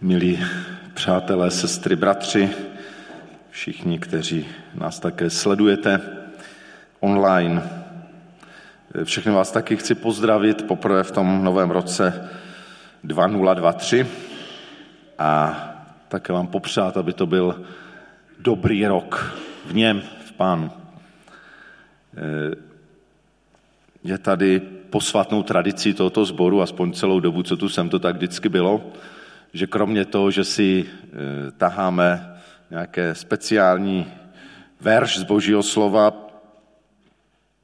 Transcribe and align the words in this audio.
Milí 0.00 0.44
přátelé, 0.94 1.50
sestry, 1.50 1.96
bratři, 1.96 2.50
všichni, 3.50 3.98
kteří 3.98 4.46
nás 4.74 5.00
také 5.00 5.30
sledujete 5.30 6.00
online, 7.00 7.62
všechny 9.04 9.32
vás 9.32 9.52
taky 9.52 9.76
chci 9.76 9.94
pozdravit 9.94 10.66
poprvé 10.66 11.02
v 11.02 11.10
tom 11.10 11.44
novém 11.44 11.70
roce 11.70 12.30
2023 13.04 14.06
a 15.18 15.60
také 16.08 16.32
vám 16.32 16.46
popřát, 16.46 16.96
aby 16.96 17.12
to 17.12 17.26
byl 17.26 17.64
dobrý 18.38 18.86
rok 18.86 19.36
v 19.66 19.74
něm, 19.74 20.02
v 20.24 20.32
Pánu. 20.32 20.70
Je 24.04 24.18
tady 24.18 24.60
posvatnou 24.90 25.42
tradicí 25.42 25.94
tohoto 25.94 26.24
sboru, 26.24 26.62
aspoň 26.62 26.92
celou 26.92 27.20
dobu, 27.20 27.42
co 27.42 27.56
tu 27.56 27.68
jsem, 27.68 27.88
to 27.88 27.98
tak 27.98 28.16
vždycky 28.16 28.48
bylo, 28.48 28.92
že 29.52 29.66
kromě 29.66 30.04
toho, 30.04 30.30
že 30.30 30.44
si 30.44 30.84
e, 30.84 31.50
taháme 31.50 32.40
nějaké 32.70 33.14
speciální 33.14 34.12
verš 34.80 35.18
z 35.18 35.22
Božího 35.22 35.62
slova, 35.62 36.28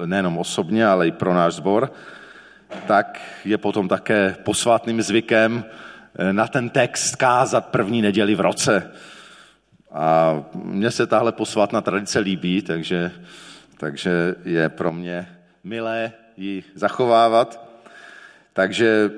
nejenom 0.06 0.38
osobně, 0.38 0.86
ale 0.86 1.08
i 1.08 1.12
pro 1.12 1.34
náš 1.34 1.54
sbor, 1.54 1.92
tak 2.86 3.20
je 3.44 3.58
potom 3.58 3.88
také 3.88 4.36
posvátným 4.44 5.02
zvykem 5.02 5.64
e, 6.18 6.32
na 6.32 6.48
ten 6.48 6.70
text 6.70 7.16
kázat 7.16 7.66
první 7.66 8.02
neděli 8.02 8.34
v 8.34 8.40
roce. 8.40 8.90
A 9.92 10.34
mně 10.54 10.90
se 10.90 11.06
tahle 11.06 11.32
posvátná 11.32 11.80
tradice 11.80 12.18
líbí, 12.18 12.62
takže, 12.62 13.12
takže 13.76 14.34
je 14.44 14.68
pro 14.68 14.92
mě 14.92 15.28
milé 15.64 16.12
ji 16.36 16.64
zachovávat. 16.74 17.64
Takže 18.52 19.10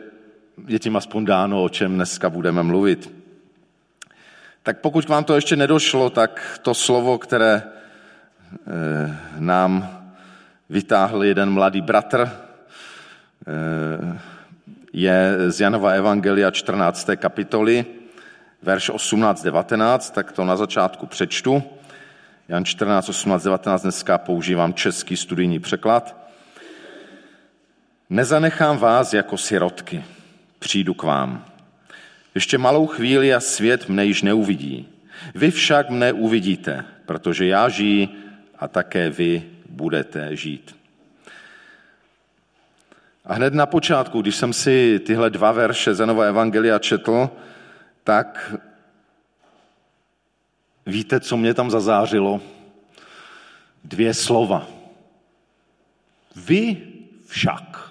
je 0.67 0.79
tím 0.79 0.97
aspoň 0.97 1.25
dáno, 1.25 1.65
o 1.65 1.69
čem 1.69 1.95
dneska 1.95 2.31
budeme 2.31 2.63
mluvit. 2.63 3.13
Tak 4.63 4.81
pokud 4.81 5.05
k 5.05 5.09
vám 5.09 5.25
to 5.25 5.35
ještě 5.35 5.57
nedošlo, 5.57 6.11
tak 6.11 6.61
to 6.63 6.75
slovo, 6.75 7.19
které 7.19 7.63
eh, 7.63 9.19
nám 9.39 10.03
vytáhl 10.69 11.25
jeden 11.25 11.51
mladý 11.51 11.81
bratr, 11.81 12.31
eh, 13.47 14.19
je 14.93 15.37
z 15.49 15.61
Janova 15.61 15.91
Evangelia 15.91 16.51
14. 16.51 17.17
kapitoly, 17.17 17.85
verš 18.63 18.91
18-19, 18.91 20.13
tak 20.13 20.33
to 20.33 20.45
na 20.45 20.57
začátku 20.57 21.07
přečtu. 21.07 21.63
Jan 22.49 22.65
14, 22.65 23.09
18, 23.09 23.43
19, 23.43 23.83
dneska 23.83 24.19
používám 24.19 24.75
český 24.75 25.17
studijní 25.17 25.59
překlad. 25.59 26.17
Nezanechám 28.11 28.79
vás 28.79 29.13
jako 29.13 29.37
sirotky 29.39 30.05
přijdu 30.59 30.95
k 30.95 31.03
vám. 31.03 31.45
Ještě 32.35 32.59
malou 32.59 32.87
chvíli 32.87 33.35
a 33.35 33.41
svět 33.41 33.89
mne 33.89 34.05
již 34.05 34.23
neuvidí. 34.23 34.89
Vy 35.35 35.51
však 35.51 35.91
mne 35.91 36.13
uvidíte, 36.13 36.85
protože 37.07 37.47
já 37.47 37.69
žiji 37.69 38.09
a 38.59 38.69
také 38.69 39.11
vy 39.11 39.43
budete 39.69 40.37
žít. 40.37 40.77
A 43.25 43.35
hned 43.35 43.55
na 43.55 43.67
počátku, 43.67 44.23
když 44.23 44.37
jsem 44.37 44.53
si 44.53 45.01
tyhle 45.07 45.31
dva 45.31 45.53
verše 45.53 45.95
Zenova 45.95 46.25
Evangelia 46.25 46.79
četl, 46.79 47.31
tak 48.05 48.55
víte, 50.87 51.21
co 51.21 51.37
mě 51.37 51.55
tam 51.55 51.71
zazářilo? 51.71 52.41
Dvě 53.85 54.15
slova. 54.15 54.67
Vy 56.37 56.77
však. 57.27 57.86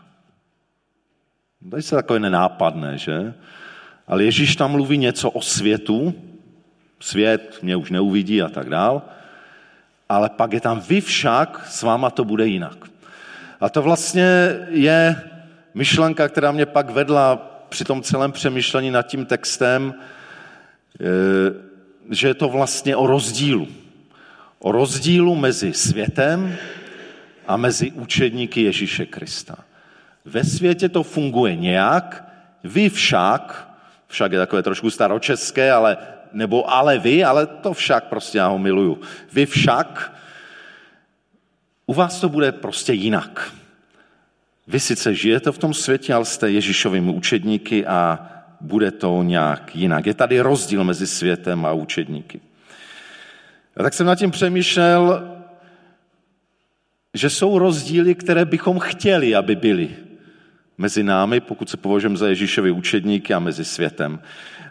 To 1.69 1.77
je 1.77 1.83
takové 1.83 2.19
nenápadné, 2.19 2.97
že? 2.97 3.33
Ale 4.07 4.23
Ježíš 4.23 4.55
tam 4.55 4.71
mluví 4.71 4.97
něco 4.97 5.29
o 5.29 5.41
světu, 5.41 6.13
svět 6.99 7.59
mě 7.61 7.75
už 7.75 7.91
neuvidí 7.91 8.41
a 8.41 8.49
tak 8.49 8.69
dál, 8.69 9.01
ale 10.09 10.29
pak 10.29 10.53
je 10.53 10.61
tam 10.61 10.79
vy 10.79 11.01
však, 11.01 11.65
s 11.69 11.83
váma 11.83 12.09
to 12.09 12.25
bude 12.25 12.47
jinak. 12.47 12.77
A 13.61 13.69
to 13.69 13.81
vlastně 13.81 14.49
je 14.69 15.21
myšlenka, 15.73 16.27
která 16.27 16.51
mě 16.51 16.65
pak 16.65 16.89
vedla 16.89 17.35
při 17.69 17.83
tom 17.83 18.01
celém 18.01 18.31
přemýšlení 18.31 18.91
nad 18.91 19.07
tím 19.07 19.25
textem, 19.25 19.93
eh, 21.01 21.05
že 22.09 22.27
je 22.27 22.33
to 22.33 22.49
vlastně 22.49 22.95
o 22.95 23.07
rozdílu. 23.07 23.67
O 24.59 24.71
rozdílu 24.71 25.35
mezi 25.35 25.73
světem 25.73 26.55
a 27.47 27.57
mezi 27.57 27.91
učedníky 27.91 28.61
Ježíše 28.61 29.05
Krista. 29.05 29.64
Ve 30.25 30.43
světě 30.43 30.89
to 30.89 31.03
funguje 31.03 31.55
nějak, 31.55 32.25
vy 32.63 32.89
však, 32.89 33.69
však 34.07 34.31
je 34.31 34.39
takové 34.39 34.63
trošku 34.63 34.89
staročeské, 34.89 35.71
ale, 35.71 35.97
nebo 36.33 36.71
ale 36.71 36.99
vy, 36.99 37.23
ale 37.23 37.45
to 37.45 37.73
však 37.73 38.03
prostě 38.03 38.37
já 38.37 38.47
ho 38.47 38.59
miluju. 38.59 38.99
Vy 39.33 39.45
však, 39.45 40.13
u 41.85 41.93
vás 41.93 42.19
to 42.19 42.29
bude 42.29 42.51
prostě 42.51 42.93
jinak. 42.93 43.53
Vy 44.67 44.79
sice 44.79 45.15
žijete 45.15 45.51
v 45.51 45.57
tom 45.57 45.73
světě, 45.73 46.13
ale 46.13 46.25
jste 46.25 46.51
Ježíšovými 46.51 47.11
učedníky 47.11 47.85
a 47.85 48.29
bude 48.61 48.91
to 48.91 49.23
nějak 49.23 49.75
jinak. 49.75 50.05
Je 50.05 50.13
tady 50.13 50.39
rozdíl 50.39 50.83
mezi 50.83 51.07
světem 51.07 51.65
a 51.65 51.73
učedníky. 51.73 52.41
A 53.77 53.83
tak 53.83 53.93
jsem 53.93 54.07
nad 54.07 54.15
tím 54.15 54.31
přemýšlel, 54.31 55.31
že 57.13 57.29
jsou 57.29 57.59
rozdíly, 57.59 58.15
které 58.15 58.45
bychom 58.45 58.79
chtěli, 58.79 59.35
aby 59.35 59.55
byly 59.55 59.95
mezi 60.77 61.03
námi, 61.03 61.39
pokud 61.39 61.69
se 61.69 61.77
považujeme 61.77 62.17
za 62.17 62.27
Ježíšovi 62.27 62.71
učedníky 62.71 63.33
a 63.33 63.39
mezi 63.39 63.65
světem. 63.65 64.19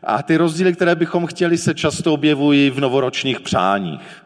A 0.03 0.23
ty 0.23 0.37
rozdíly, 0.37 0.73
které 0.73 0.95
bychom 0.95 1.27
chtěli, 1.27 1.59
se 1.59 1.75
často 1.75 2.13
objevují 2.13 2.71
v 2.71 2.81
novoročních 2.81 3.41
přáních. 3.41 4.25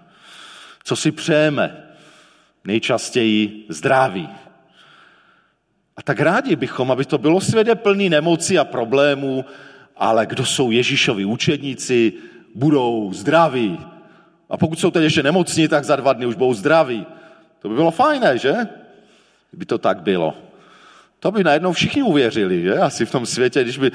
Co 0.84 0.96
si 0.96 1.12
přejeme? 1.12 1.76
Nejčastěji 2.64 3.66
zdraví. 3.68 4.28
A 5.96 6.02
tak 6.02 6.20
rádi 6.20 6.56
bychom, 6.56 6.90
aby 6.90 7.04
to 7.04 7.18
bylo 7.18 7.40
světě 7.40 7.74
plný 7.74 8.10
nemocí 8.10 8.58
a 8.58 8.64
problémů, 8.64 9.44
ale 9.96 10.26
kdo 10.26 10.46
jsou 10.46 10.70
Ježíšovi 10.70 11.24
učedníci, 11.24 12.12
budou 12.54 13.12
zdraví. 13.12 13.78
A 14.50 14.56
pokud 14.56 14.80
jsou 14.80 14.90
teď 14.90 15.02
ještě 15.02 15.22
nemocní, 15.22 15.68
tak 15.68 15.84
za 15.84 15.96
dva 15.96 16.12
dny 16.12 16.26
už 16.26 16.34
budou 16.34 16.54
zdraví. 16.54 17.06
To 17.58 17.68
by 17.68 17.74
bylo 17.74 17.90
fajné, 17.90 18.38
že? 18.38 18.54
Kdyby 19.50 19.66
to 19.66 19.78
tak 19.78 20.02
bylo. 20.02 20.47
To 21.20 21.30
by 21.30 21.44
najednou 21.44 21.72
všichni 21.72 22.02
uvěřili, 22.02 22.62
že? 22.62 22.74
Asi 22.74 23.06
v 23.06 23.10
tom 23.10 23.26
světě, 23.26 23.62
když 23.62 23.78
by 23.78 23.90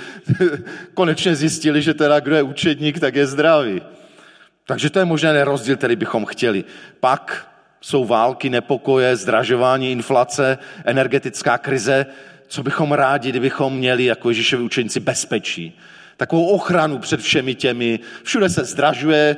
konečně 0.94 1.36
zjistili, 1.36 1.82
že 1.82 1.94
teda 1.94 2.20
kdo 2.20 2.36
je 2.36 2.44
učedník, 2.44 3.00
tak 3.00 3.16
je 3.16 3.28
zdravý. 3.28 3.82
Takže 4.66 4.90
to 4.90 5.00
je 5.00 5.06
možná 5.06 5.44
rozdíl, 5.44 5.78
který 5.78 5.96
bychom 5.96 6.26
chtěli. 6.26 6.64
Pak 7.00 7.48
jsou 7.82 8.06
války, 8.06 8.50
nepokoje, 8.50 9.16
zdražování, 9.16 9.92
inflace, 9.92 10.58
energetická 10.86 11.58
krize. 11.58 12.06
Co 12.48 12.64
bychom 12.64 12.92
rádi, 12.92 13.30
kdybychom 13.30 13.78
měli 13.78 14.06
jako 14.06 14.30
Ježíšovi 14.30 14.64
učeníci 14.64 15.00
bezpečí. 15.00 15.80
Takovou 16.18 16.48
ochranu 16.48 16.98
před 16.98 17.22
všemi 17.22 17.56
těmi. 17.56 18.00
Všude 18.24 18.50
se 18.50 18.66
zdražuje, 18.66 19.38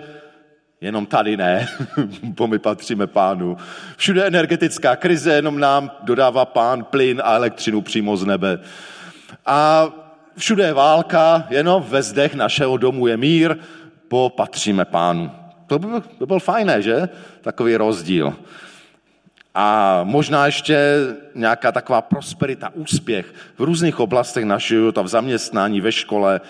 Jenom 0.85 1.05
tady 1.05 1.37
ne, 1.37 1.67
bo 2.23 2.47
my 2.47 2.59
patříme 2.59 3.07
pánu. 3.07 3.57
Všude 3.97 4.27
energetická 4.27 4.95
krize, 4.95 5.33
jenom 5.33 5.59
nám 5.59 5.91
dodává 6.03 6.45
pán 6.45 6.83
plyn 6.83 7.21
a 7.25 7.35
elektřinu 7.35 7.81
přímo 7.81 8.17
z 8.17 8.25
nebe. 8.25 8.59
A 9.45 9.87
všude 10.37 10.63
je 10.65 10.73
válka, 10.73 11.47
jenom 11.49 11.83
ve 11.87 12.03
zdech 12.03 12.35
našeho 12.35 12.77
domu 12.77 13.07
je 13.07 13.17
mír, 13.17 13.55
bo 14.09 14.29
patříme 14.29 14.85
pánu. 14.85 15.31
To 15.67 15.79
by, 15.79 15.87
by 16.19 16.25
byl 16.25 16.39
fajné, 16.39 16.81
že? 16.81 17.09
Takový 17.41 17.75
rozdíl. 17.75 18.35
A 19.55 19.99
možná 20.03 20.45
ještě 20.45 20.79
nějaká 21.35 21.71
taková 21.71 22.01
prosperita, 22.01 22.71
úspěch 22.73 23.33
v 23.57 23.63
různých 23.63 23.99
oblastech 23.99 24.45
našeho 24.45 24.81
života, 24.81 25.01
v 25.01 25.07
zaměstnání, 25.07 25.81
ve 25.81 25.91
škole, 25.91 26.41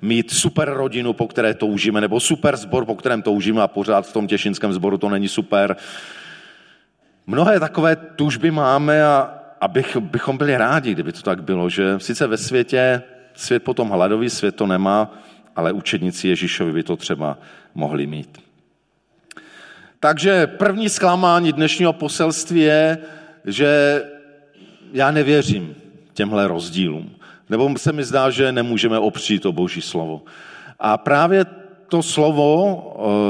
mít 0.00 0.30
super 0.30 0.70
rodinu, 0.70 1.12
po 1.12 1.28
které 1.28 1.54
toužíme, 1.54 2.00
nebo 2.00 2.20
super 2.20 2.56
zbor, 2.56 2.84
po 2.84 2.94
kterém 2.94 3.22
toužíme 3.22 3.62
a 3.62 3.68
pořád 3.68 4.06
v 4.06 4.12
tom 4.12 4.26
těšinském 4.26 4.72
zboru 4.72 4.98
to 4.98 5.08
není 5.08 5.28
super. 5.28 5.76
Mnohé 7.26 7.60
takové 7.60 7.96
tužby 7.96 8.50
máme 8.50 9.04
a, 9.04 9.34
a 9.60 9.68
bych, 9.68 9.96
bychom 9.96 10.38
byli 10.38 10.56
rádi, 10.56 10.92
kdyby 10.92 11.12
to 11.12 11.22
tak 11.22 11.42
bylo, 11.42 11.68
že 11.68 11.98
sice 11.98 12.26
ve 12.26 12.36
světě, 12.36 13.02
svět 13.34 13.64
potom 13.64 13.88
hladový, 13.88 14.30
svět 14.30 14.56
to 14.56 14.66
nemá, 14.66 15.14
ale 15.56 15.72
učedníci 15.72 16.28
Ježíšovi 16.28 16.72
by 16.72 16.82
to 16.82 16.96
třeba 16.96 17.38
mohli 17.74 18.06
mít. 18.06 18.38
Takže 20.00 20.46
první 20.46 20.88
zklamání 20.88 21.52
dnešního 21.52 21.92
poselství 21.92 22.60
je, 22.60 22.98
že 23.44 24.02
já 24.92 25.10
nevěřím 25.10 25.74
těmhle 26.14 26.48
rozdílům. 26.48 27.17
Nebo 27.50 27.78
se 27.78 27.92
mi 27.92 28.04
zdá, 28.04 28.30
že 28.30 28.52
nemůžeme 28.52 28.98
opřít 28.98 29.42
to 29.42 29.52
boží 29.52 29.80
slovo. 29.80 30.22
A 30.78 30.98
právě 30.98 31.46
to 31.88 32.02
slovo, 32.02 32.56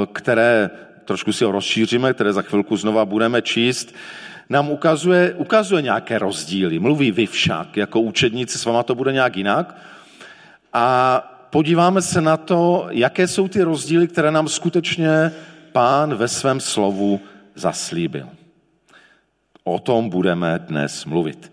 eh, 0.02 0.06
které 0.12 0.70
trošku 1.04 1.32
si 1.32 1.44
ho 1.44 1.52
rozšíříme, 1.52 2.14
které 2.14 2.32
za 2.32 2.42
chvilku 2.42 2.76
znova 2.76 3.04
budeme 3.04 3.42
číst, 3.42 3.94
nám 4.48 4.70
ukazuje, 4.70 5.34
ukazuje 5.34 5.82
nějaké 5.82 6.18
rozdíly. 6.18 6.78
Mluví 6.78 7.10
vy 7.10 7.26
však, 7.26 7.76
jako 7.76 8.00
učedníci 8.00 8.58
s 8.58 8.64
váma 8.64 8.82
to 8.82 8.94
bude 8.94 9.12
nějak 9.12 9.36
jinak. 9.36 9.76
A 10.72 11.20
podíváme 11.50 12.02
se 12.02 12.20
na 12.20 12.36
to, 12.36 12.86
jaké 12.90 13.26
jsou 13.26 13.48
ty 13.48 13.62
rozdíly, 13.62 14.08
které 14.08 14.30
nám 14.30 14.48
skutečně 14.48 15.32
pán 15.72 16.14
ve 16.14 16.28
svém 16.28 16.60
slovu 16.60 17.20
zaslíbil. 17.54 18.28
O 19.64 19.78
tom 19.78 20.10
budeme 20.10 20.58
dnes 20.58 21.04
mluvit. 21.04 21.52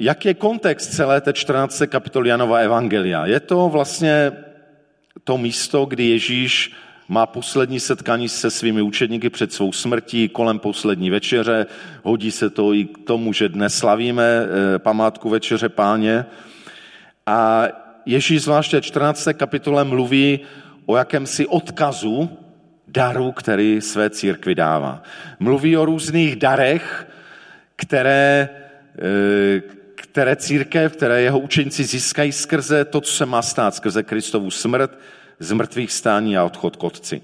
Jak 0.00 0.24
je 0.24 0.34
kontext 0.34 0.94
celé 0.94 1.20
té 1.20 1.32
14. 1.32 1.82
kapitoly 1.86 2.28
Janova 2.28 2.58
Evangelia? 2.58 3.26
Je 3.26 3.40
to 3.40 3.68
vlastně 3.68 4.32
to 5.24 5.38
místo, 5.38 5.86
kdy 5.86 6.04
Ježíš 6.04 6.72
má 7.08 7.26
poslední 7.26 7.80
setkání 7.80 8.28
se 8.28 8.50
svými 8.50 8.82
učedníky 8.82 9.30
před 9.30 9.52
svou 9.52 9.72
smrtí, 9.72 10.28
kolem 10.28 10.58
poslední 10.58 11.10
večeře. 11.10 11.66
Hodí 12.02 12.30
se 12.30 12.50
to 12.50 12.74
i 12.74 12.84
k 12.84 12.98
tomu, 12.98 13.32
že 13.32 13.48
dnes 13.48 13.74
slavíme 13.74 14.24
e, 14.24 14.78
památku 14.78 15.28
večeře 15.28 15.68
páně. 15.68 16.26
A 17.26 17.68
Ježíš 18.06 18.42
zvláště 18.42 18.80
14. 18.80 19.28
kapitole 19.36 19.84
mluví 19.84 20.40
o 20.86 20.96
jakémsi 20.96 21.46
odkazu 21.46 22.30
daru, 22.88 23.32
který 23.32 23.80
své 23.80 24.10
církvi 24.10 24.54
dává. 24.54 25.02
Mluví 25.38 25.76
o 25.76 25.84
různých 25.84 26.36
darech, 26.36 27.08
které, 27.76 28.48
eh, 28.98 29.77
které 30.12 30.36
církev, 30.36 30.92
které 30.92 31.22
jeho 31.22 31.38
učeníci 31.38 31.84
získají 31.84 32.32
skrze 32.32 32.84
to, 32.84 33.00
co 33.00 33.12
se 33.12 33.26
má 33.26 33.42
stát, 33.42 33.74
skrze 33.74 34.02
Kristovu 34.02 34.50
smrt, 34.50 34.98
z 35.40 35.52
mrtvých 35.52 35.92
stání 35.92 36.36
a 36.36 36.44
odchod 36.44 36.76
k 36.76 36.84
otci. 36.84 37.22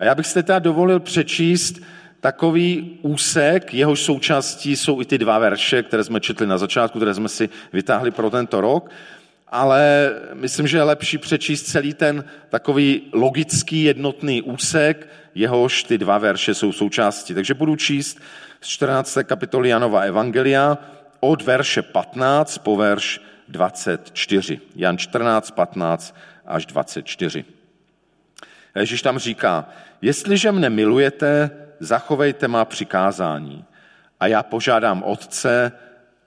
A 0.00 0.04
já 0.04 0.14
bych 0.14 0.26
si 0.26 0.42
teda 0.42 0.58
dovolil 0.58 1.00
přečíst 1.00 1.82
takový 2.20 2.98
úsek, 3.02 3.74
jehož 3.74 4.02
součástí 4.02 4.76
jsou 4.76 5.00
i 5.00 5.04
ty 5.04 5.18
dva 5.18 5.38
verše, 5.38 5.82
které 5.82 6.04
jsme 6.04 6.20
četli 6.20 6.46
na 6.46 6.58
začátku, 6.58 6.98
které 6.98 7.14
jsme 7.14 7.28
si 7.28 7.48
vytáhli 7.72 8.10
pro 8.10 8.30
tento 8.30 8.60
rok 8.60 8.90
ale 9.48 10.10
myslím, 10.34 10.66
že 10.66 10.76
je 10.76 10.82
lepší 10.82 11.18
přečíst 11.18 11.62
celý 11.62 11.94
ten 11.94 12.24
takový 12.48 13.02
logický 13.12 13.82
jednotný 13.82 14.42
úsek, 14.42 15.08
jehož 15.34 15.84
ty 15.84 15.98
dva 15.98 16.18
verše 16.18 16.54
jsou 16.54 16.72
součástí. 16.72 17.34
Takže 17.34 17.54
budu 17.54 17.76
číst 17.76 18.20
z 18.60 18.68
14. 18.68 19.18
kapitoly 19.24 19.68
Janova 19.68 20.00
Evangelia 20.00 20.78
od 21.20 21.42
verše 21.42 21.82
15 21.82 22.58
po 22.58 22.76
verš 22.76 23.20
24. 23.48 24.60
Jan 24.76 24.98
14, 24.98 25.50
15 25.50 26.16
až 26.46 26.66
24. 26.66 27.44
Ježíš 28.76 29.02
tam 29.02 29.18
říká, 29.18 29.68
jestliže 30.02 30.52
mne 30.52 30.70
milujete, 30.70 31.50
zachovejte 31.80 32.48
má 32.48 32.64
přikázání 32.64 33.64
a 34.20 34.26
já 34.26 34.42
požádám 34.42 35.02
Otce 35.02 35.72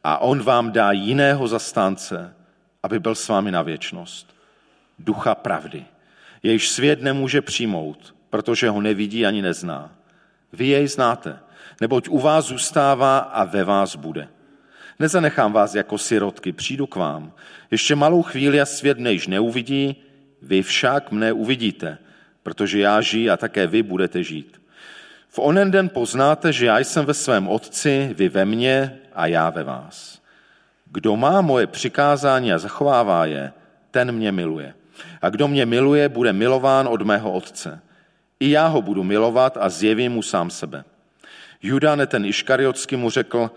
a 0.04 0.18
on 0.18 0.44
vám 0.44 0.72
dá 0.72 0.92
jiného 0.92 1.48
zastánce, 1.48 2.34
aby 2.84 3.00
byl 3.00 3.16
s 3.16 3.28
vámi 3.28 3.52
na 3.52 3.62
věčnost. 3.62 4.36
Ducha 5.00 5.36
pravdy, 5.36 5.86
jejíž 6.44 6.70
svět 6.70 7.02
nemůže 7.02 7.42
přijmout, 7.42 8.16
protože 8.30 8.70
ho 8.70 8.82
nevidí 8.82 9.26
ani 9.26 9.42
nezná. 9.42 9.92
Vy 10.54 10.68
jej 10.68 10.88
znáte, 10.88 11.40
neboť 11.82 12.10
u 12.10 12.20
vás 12.20 12.46
zůstává 12.46 13.18
a 13.18 13.44
ve 13.44 13.64
vás 13.64 13.96
bude. 13.96 14.28
Nezanechám 15.00 15.54
vás 15.54 15.76
jako 15.76 15.98
sirotky, 15.98 16.52
přijdu 16.52 16.88
k 16.88 16.96
vám. 16.96 17.32
Ještě 17.72 17.96
malou 17.96 18.22
chvíli 18.22 18.62
a 18.62 18.66
svět 18.66 19.00
mne 19.00 19.12
již 19.12 19.28
neuvidí, 19.28 20.04
vy 20.42 20.64
však 20.64 21.12
mne 21.12 21.34
uvidíte, 21.34 21.98
protože 22.44 22.80
já 22.80 23.02
žiji 23.02 23.30
a 23.30 23.38
také 23.38 23.68
vy 23.68 23.84
budete 23.84 24.24
žít. 24.24 24.62
V 25.30 25.40
onen 25.40 25.72
den 25.72 25.90
poznáte, 25.90 26.54
že 26.54 26.66
já 26.66 26.80
jsem 26.80 27.06
ve 27.06 27.14
svém 27.14 27.48
otci, 27.48 28.10
vy 28.14 28.30
ve 28.30 28.46
mně 28.46 29.00
a 29.14 29.28
já 29.28 29.50
ve 29.50 29.64
vás. 29.64 30.22
Kdo 30.86 31.16
má 31.16 31.42
moje 31.42 31.68
přikázání 31.68 32.54
a 32.54 32.58
zachovává 32.58 33.26
je, 33.26 33.54
ten 33.92 34.12
mě 34.12 34.32
miluje. 34.32 34.74
A 35.22 35.30
kdo 35.30 35.48
mě 35.48 35.66
miluje, 35.66 36.10
bude 36.10 36.34
milován 36.34 36.88
od 36.88 37.02
mého 37.02 37.32
otce. 37.32 37.82
I 38.40 38.50
já 38.50 38.68
ho 38.68 38.82
budu 38.82 39.04
milovat 39.04 39.58
a 39.62 39.70
zjevím 39.70 40.12
mu 40.12 40.22
sám 40.22 40.50
sebe. 40.50 40.84
Judane 41.62 42.08
ten 42.08 42.26
Iškariotsky 42.26 42.96
mu 42.96 43.10
řekl, 43.10 43.52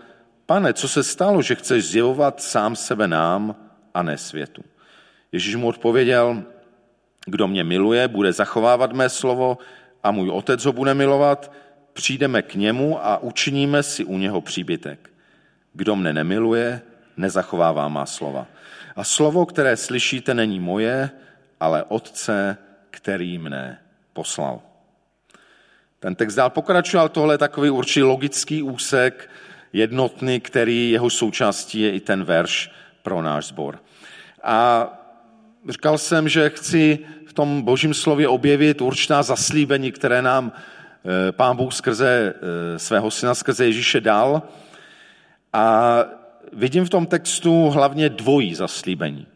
pane, 0.45 0.73
co 0.73 0.87
se 0.87 1.03
stalo, 1.03 1.41
že 1.41 1.55
chceš 1.55 1.85
zjevovat 1.85 2.41
sám 2.41 2.75
sebe 2.75 3.07
nám 3.07 3.55
a 3.93 4.03
ne 4.03 4.17
světu? 4.17 4.63
Ježíš 5.31 5.55
mu 5.55 5.67
odpověděl, 5.67 6.43
kdo 7.25 7.47
mě 7.47 7.63
miluje, 7.63 8.07
bude 8.07 8.33
zachovávat 8.33 8.93
mé 8.93 9.09
slovo 9.09 9.57
a 10.03 10.11
můj 10.11 10.29
otec 10.29 10.65
ho 10.65 10.73
bude 10.73 10.93
milovat, 10.93 11.51
přijdeme 11.93 12.41
k 12.41 12.55
němu 12.55 13.05
a 13.05 13.17
učiníme 13.17 13.83
si 13.83 14.05
u 14.05 14.17
něho 14.17 14.41
příbytek. 14.41 15.09
Kdo 15.73 15.95
mne 15.95 16.13
nemiluje, 16.13 16.81
nezachovává 17.17 17.87
má 17.87 18.05
slova. 18.05 18.47
A 18.95 19.03
slovo, 19.03 19.45
které 19.45 19.77
slyšíte, 19.77 20.33
není 20.33 20.59
moje, 20.59 21.09
ale 21.59 21.83
Otce, 21.83 22.57
který 22.91 23.37
mne 23.37 23.79
poslal. 24.13 24.61
Ten 25.99 26.15
text 26.15 26.35
dál 26.35 26.49
pokračoval, 26.49 27.09
tohle 27.09 27.33
je 27.33 27.37
takový 27.37 27.69
určitý 27.69 28.03
logický 28.03 28.63
úsek, 28.63 29.29
jednotný, 29.73 30.39
který 30.39 30.91
jeho 30.91 31.09
součástí 31.09 31.81
je 31.81 31.91
i 31.91 31.99
ten 31.99 32.23
verš 32.23 32.71
pro 33.03 33.21
náš 33.21 33.45
sbor. 33.45 33.79
A 34.43 34.87
říkal 35.69 35.97
jsem, 35.97 36.29
že 36.29 36.49
chci 36.49 36.99
v 37.25 37.33
tom 37.33 37.61
božím 37.61 37.93
slově 37.93 38.27
objevit 38.27 38.81
určitá 38.81 39.23
zaslíbení, 39.23 39.91
které 39.91 40.21
nám 40.21 40.51
eh, 40.51 41.31
pán 41.31 41.57
Bůh 41.57 41.73
skrze 41.73 42.33
eh, 42.35 42.79
svého 42.79 43.11
syna, 43.11 43.35
skrze 43.35 43.65
Ježíše 43.65 44.01
dal. 44.01 44.41
A 45.53 45.97
vidím 46.53 46.85
v 46.85 46.89
tom 46.89 47.05
textu 47.05 47.69
hlavně 47.69 48.09
dvojí 48.09 48.55
zaslíbení. 48.55 49.27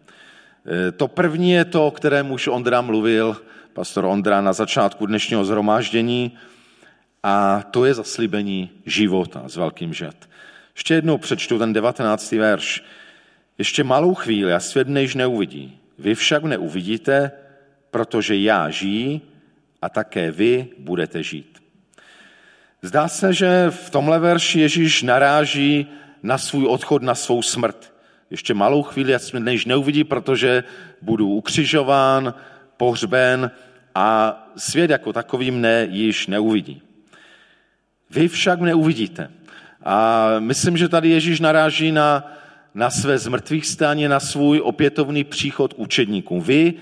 E, 0.88 0.92
to 0.92 1.08
první 1.08 1.52
je 1.52 1.66
to, 1.66 1.88
o 1.88 1.92
kterém 1.92 2.32
už 2.32 2.48
Ondra 2.48 2.82
mluvil, 2.82 3.38
pastor 3.74 4.06
Ondra 4.06 4.42
na 4.42 4.54
začátku 4.54 5.06
dnešního 5.06 5.46
zhromáždění, 5.46 6.38
a 7.24 7.64
to 7.72 7.86
je 7.86 7.94
zaslíbení 7.94 8.70
života 8.86 9.44
s 9.48 9.56
velkým 9.56 9.94
žet. 9.94 10.30
Ještě 10.76 10.94
jednou 10.94 11.18
přečtu 11.18 11.60
ten 11.60 11.74
19. 11.74 12.32
verš. 12.32 12.84
Ještě 13.58 13.84
malou 13.84 14.14
chvíli 14.14 14.54
a 14.54 14.60
svět 14.60 14.88
než 14.88 15.16
neuvidí. 15.16 15.78
Vy 16.00 16.16
však 16.16 16.44
neuvidíte, 16.44 17.32
protože 17.92 18.38
já 18.38 18.70
žijí 18.70 19.22
a 19.82 19.90
také 19.90 20.32
vy 20.32 20.68
budete 20.78 21.24
žít. 21.24 21.58
Zdá 22.82 23.08
se, 23.08 23.34
že 23.34 23.66
v 23.70 23.90
tomhle 23.90 24.20
verši 24.20 24.60
Ježíš 24.60 25.04
naráží 25.04 25.88
na 26.24 26.38
svůj 26.38 26.66
odchod, 26.66 27.04
na 27.04 27.16
svou 27.16 27.42
smrt. 27.42 27.94
Ještě 28.32 28.54
malou 28.54 28.84
chvíli, 28.84 29.12
já 29.12 29.20
jsme 29.20 29.40
než 29.40 29.66
neuvidí, 29.66 30.04
protože 30.04 30.64
budu 31.02 31.30
ukřižován, 31.30 32.34
pohřben 32.78 33.52
a 33.96 34.38
svět 34.58 34.90
jako 34.90 35.14
takový 35.14 35.52
mne 35.52 35.88
již 35.90 36.28
neuvidí. 36.28 36.82
Vy 38.10 38.28
však 38.28 38.60
mne 38.60 38.74
uvidíte. 38.74 39.32
A 39.84 40.28
myslím, 40.40 40.78
že 40.78 40.90
tady 40.90 41.10
Ježíš 41.10 41.40
naráží 41.40 41.92
na, 41.92 42.32
na 42.74 42.90
své 42.90 43.18
zmrtvých 43.18 43.66
stání, 43.66 44.08
na 44.08 44.20
svůj 44.20 44.62
opětovný 44.64 45.24
příchod 45.24 45.74
k 45.74 45.80
učedníkům. 45.80 46.42
Vy, 46.42 46.74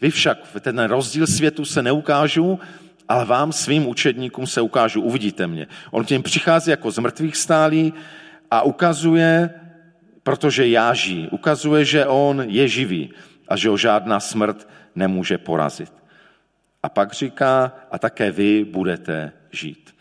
vy 0.00 0.10
však 0.10 0.38
ten 0.60 0.78
rozdíl 0.84 1.26
světu 1.26 1.64
se 1.64 1.82
neukážu, 1.82 2.60
ale 3.08 3.24
vám, 3.24 3.52
svým 3.52 3.88
učedníkům 3.88 4.46
se 4.46 4.60
ukážu, 4.60 5.00
uvidíte 5.00 5.46
mě. 5.46 5.66
On 5.90 6.04
k 6.04 6.10
něm 6.10 6.22
přichází 6.22 6.70
jako 6.70 6.90
zmrtvých 6.90 7.36
stálý, 7.36 7.92
a 8.54 8.62
ukazuje, 8.62 9.50
protože 10.22 10.68
já 10.68 10.94
žijí, 10.94 11.28
ukazuje, 11.28 11.84
že 11.84 12.06
on 12.06 12.44
je 12.46 12.68
živý 12.68 13.10
a 13.48 13.56
že 13.56 13.68
ho 13.68 13.76
žádná 13.76 14.20
smrt 14.20 14.68
nemůže 14.94 15.38
porazit. 15.38 15.92
A 16.82 16.88
pak 16.88 17.12
říká, 17.12 17.72
a 17.90 17.98
také 17.98 18.30
vy 18.30 18.64
budete 18.64 19.32
žít. 19.50 19.93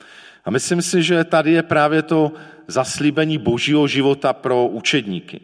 A 0.46 0.52
myslím 0.52 0.82
si, 0.82 1.04
že 1.04 1.24
tady 1.24 1.52
je 1.52 1.64
právě 1.64 2.02
to 2.02 2.32
zaslíbení 2.68 3.38
božího 3.38 3.88
života 3.88 4.34
pro 4.34 4.68
učedníky. 4.68 5.42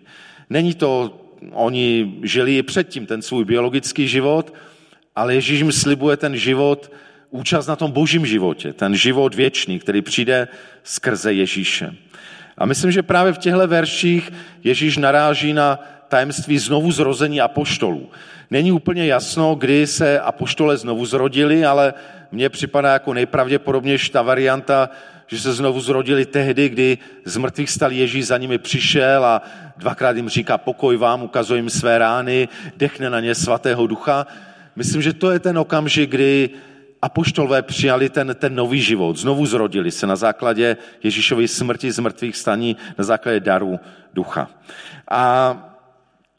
Není 0.50 0.74
to, 0.74 1.20
oni 1.52 2.14
žili 2.24 2.58
i 2.58 2.64
předtím 2.64 3.06
ten 3.06 3.22
svůj 3.22 3.46
biologický 3.46 4.08
život, 4.08 4.54
ale 5.16 5.36
Ježíš 5.36 5.60
jim 5.60 5.72
slibuje 5.72 6.18
ten 6.18 6.38
život, 6.38 6.92
účast 7.30 7.68
na 7.68 7.76
tom 7.76 7.92
božím 7.92 8.26
životě, 8.26 8.74
ten 8.74 8.96
život 8.96 9.36
věčný, 9.36 9.80
který 9.80 10.02
přijde 10.02 10.48
skrze 10.84 11.34
Ježíše. 11.34 11.96
A 12.58 12.66
myslím, 12.66 12.92
že 12.92 13.04
právě 13.04 13.34
v 13.34 13.38
těchto 13.38 13.68
verších 13.68 14.34
Ježíš 14.64 14.98
naráží 14.98 15.54
na 15.54 15.80
tajemství 16.10 16.58
znovu 16.58 16.92
zrození 16.92 17.42
apoštolů. 17.42 18.10
Není 18.52 18.72
úplně 18.72 19.06
jasno, 19.06 19.56
kdy 19.56 19.88
se 19.88 20.20
apoštole 20.20 20.78
znovu 20.78 21.06
zrodili, 21.06 21.66
ale 21.66 21.94
mně 22.32 22.50
připadá 22.50 22.94
jako 22.94 23.14
nejpravděpodobnější 23.14 24.12
ta 24.12 24.22
varianta, 24.22 24.90
že 25.28 25.40
se 25.40 25.54
znovu 25.54 25.82
zrodili 25.82 26.26
tehdy, 26.26 26.70
kdy 26.70 26.98
z 27.26 27.38
mrtvých 27.38 27.70
stal 27.70 27.92
Ježíš 27.92 28.28
za 28.28 28.38
nimi 28.38 28.58
přišel 28.58 29.26
a 29.26 29.42
dvakrát 29.78 30.16
jim 30.16 30.30
říká 30.30 30.58
pokoj 30.58 30.98
vám, 30.98 31.24
ukazuje 31.24 31.58
jim 31.58 31.70
své 31.70 31.98
rány, 31.98 32.48
dechne 32.78 33.10
na 33.10 33.20
ně 33.20 33.36
svatého 33.36 33.88
ducha. 33.88 34.28
Myslím, 34.76 35.02
že 35.02 35.14
to 35.14 35.32
je 35.32 35.40
ten 35.40 35.58
okamžik, 35.58 36.10
kdy 36.10 36.50
apoštolové 37.02 37.62
přijali 37.62 38.10
ten, 38.10 38.36
ten 38.40 38.56
nový 38.56 38.82
život, 38.82 39.18
znovu 39.18 39.46
zrodili 39.46 39.92
se 39.92 40.08
na 40.08 40.16
základě 40.16 40.78
Ježíšovy 41.04 41.48
smrti 41.48 41.92
z 41.92 42.00
mrtvých 42.00 42.36
staní, 42.36 42.78
na 42.98 43.04
základě 43.04 43.40
daru 43.40 43.80
ducha. 44.14 44.50
A 45.12 45.69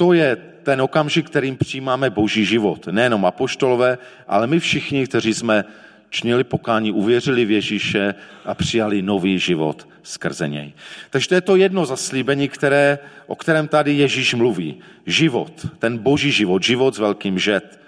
to 0.01 0.13
je 0.13 0.37
ten 0.63 0.81
okamžik, 0.81 1.27
kterým 1.27 1.57
přijímáme 1.57 2.11
boží 2.11 2.45
život. 2.45 2.87
Nejenom 2.87 3.27
apoštolové, 3.27 3.99
ale 4.29 4.47
my 4.47 4.61
všichni, 4.61 5.07
kteří 5.07 5.35
jsme 5.35 5.65
čnili 6.11 6.45
pokání, 6.45 6.93
uvěřili 6.93 7.45
v 7.45 7.51
Ježíše 7.51 8.15
a 8.45 8.55
přijali 8.55 9.03
nový 9.03 9.39
život 9.39 9.89
skrze 10.03 10.49
něj. 10.49 10.73
Takže 11.11 11.29
to 11.29 11.35
je 11.35 11.41
to 11.41 11.57
jedno 11.57 11.87
zaslíbení, 11.87 12.49
které, 12.49 12.99
o 13.27 13.37
kterém 13.37 13.69
tady 13.69 13.93
Ježíš 13.93 14.35
mluví. 14.35 14.81
Život, 15.07 15.67
ten 15.79 15.99
boží 15.99 16.33
život, 16.33 16.63
život 16.63 16.95
s 16.95 16.99
velkým 16.99 17.39
žet, 17.39 17.81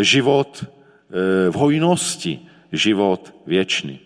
život 0.00 0.64
eh, 0.64 1.50
v 1.50 1.54
hojnosti, 1.54 2.40
život 2.72 3.34
věčný. 3.46 4.00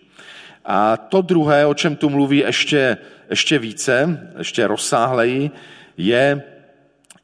A 0.65 0.97
to 0.97 1.21
druhé, 1.21 1.65
o 1.65 1.73
čem 1.73 1.95
tu 1.95 2.09
mluví 2.09 2.37
ještě, 2.37 2.97
ještě 3.29 3.59
více, 3.59 4.27
ještě 4.37 4.67
rozsáhleji, 4.67 5.51
je 5.97 6.43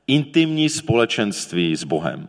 intimní 0.07 0.69
společenství 0.69 1.75
s 1.75 1.83
Bohem. 1.83 2.27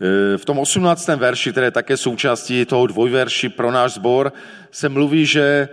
E, 0.00 0.38
v 0.38 0.44
tom 0.44 0.58
18. 0.58 1.08
verši, 1.08 1.50
které 1.50 1.66
je 1.66 1.70
také 1.70 1.96
součástí 1.96 2.64
toho 2.64 2.86
dvojverši 2.86 3.48
pro 3.48 3.70
náš 3.70 3.92
sbor, 3.92 4.32
se 4.70 4.88
mluví, 4.88 5.26
že 5.26 5.68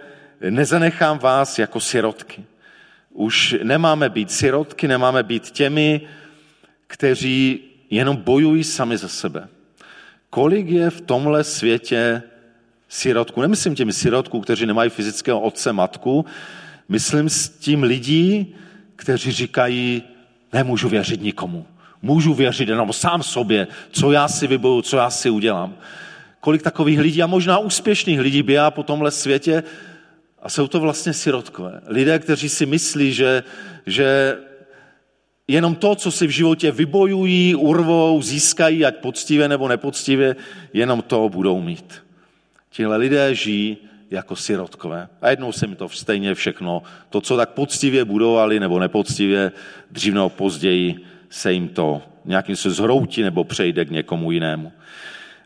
nezanechám 0.50 1.20
vás 1.20 1.60
jako 1.60 1.80
sirotky. 1.80 2.44
Už 3.10 3.56
nemáme 3.64 4.10
být 4.10 4.32
sirotky, 4.32 4.88
nemáme 4.88 5.24
být 5.24 5.52
těmi, 5.52 6.02
kteří 6.88 7.60
jenom 7.90 8.18
bojují 8.18 8.64
sami 8.64 8.98
za 8.98 9.08
sebe. 9.08 9.48
Kolik 10.30 10.68
je 10.68 10.90
v 10.90 11.02
tomhle 11.02 11.44
světě 11.44 12.22
sirotku? 12.90 13.42
Nemyslím 13.42 13.76
těmi 13.76 13.94
sirotků, 13.94 14.42
kteří 14.42 14.66
nemají 14.66 14.90
fyzického 14.90 15.42
otce, 15.42 15.74
matku, 15.74 16.26
myslím 16.90 17.30
s 17.30 17.50
tím 17.50 17.84
lidí, 17.84 18.56
kteří 18.96 19.32
říkají, 19.32 20.04
nemůžu 20.54 20.90
věřit 20.90 21.22
nikomu. 21.22 21.66
Můžu 22.02 22.34
věřit 22.34 22.70
jenom 22.70 22.94
sám 22.94 23.24
sobě, 23.24 23.68
co 23.92 24.12
já 24.12 24.28
si 24.28 24.48
vyboju, 24.48 24.82
co 24.82 24.98
já 24.98 25.10
si 25.10 25.30
udělám. 25.30 25.76
Kolik 26.40 26.62
takových 26.62 27.00
lidí 27.00 27.24
a 27.24 27.28
možná 27.28 27.58
úspěšných 27.58 28.20
lidí 28.20 28.44
běhá 28.44 28.72
po 28.72 28.84
tomhle 28.84 29.12
světě 29.12 29.64
a 30.42 30.50
jsou 30.50 30.68
to 30.68 30.80
vlastně 30.80 31.14
sirotkové. 31.14 31.82
Lidé, 31.88 32.20
kteří 32.20 32.50
si 32.50 32.66
myslí, 32.66 33.14
že, 33.14 33.44
že 33.86 34.38
jenom 35.48 35.76
to, 35.76 35.96
co 35.96 36.12
si 36.12 36.28
v 36.28 36.30
životě 36.30 36.72
vybojují, 36.72 37.56
urvou, 37.56 38.22
získají, 38.22 38.86
ať 38.86 38.96
poctivě 38.96 39.48
nebo 39.48 39.68
nepoctivě, 39.68 40.36
jenom 40.74 41.02
to 41.02 41.30
budou 41.30 41.62
mít. 41.62 41.94
Tihle 42.70 42.98
lidé 42.98 43.36
žijí 43.36 43.78
jako 44.12 44.36
sirotkové. 44.36 45.08
A 45.22 45.30
jednou 45.30 45.52
se 45.52 45.68
mi 45.68 45.76
to 45.76 45.90
stejně 45.90 46.36
všechno, 46.36 46.84
to, 47.10 47.22
co 47.22 47.38
tak 47.38 47.50
poctivě 47.50 48.06
budovali 48.06 48.60
nebo 48.60 48.80
nepoctivě, 48.80 49.52
dřív 49.92 50.14
nebo 50.14 50.30
později 50.30 50.96
se 51.30 51.54
jim 51.54 51.68
to 51.68 52.02
nějakým 52.26 52.56
se 52.56 52.72
zhroutí 52.72 53.24
nebo 53.24 53.44
přejde 53.44 53.86
k 53.86 53.92
někomu 53.92 54.32
jinému. 54.32 54.72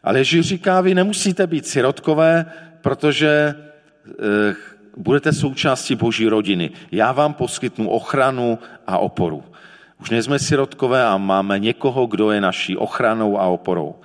Ale 0.04 0.20
Ježíš 0.20 0.48
říká, 0.48 0.82
vy 0.82 0.96
nemusíte 0.96 1.48
být 1.48 1.68
sirotkové, 1.68 2.46
protože 2.82 3.56
eh, 4.08 4.56
budete 4.98 5.34
součástí 5.34 5.96
boží 5.96 6.28
rodiny. 6.28 6.72
Já 6.92 7.12
vám 7.12 7.34
poskytnu 7.34 7.90
ochranu 7.90 8.60
a 8.88 8.98
oporu. 8.98 9.44
Už 10.02 10.10
nejsme 10.10 10.40
sirotkové 10.40 11.06
a 11.06 11.18
máme 11.18 11.60
někoho, 11.60 12.06
kdo 12.06 12.32
je 12.32 12.42
naší 12.42 12.78
ochranou 12.78 13.40
a 13.40 13.48
oporou. 13.48 13.96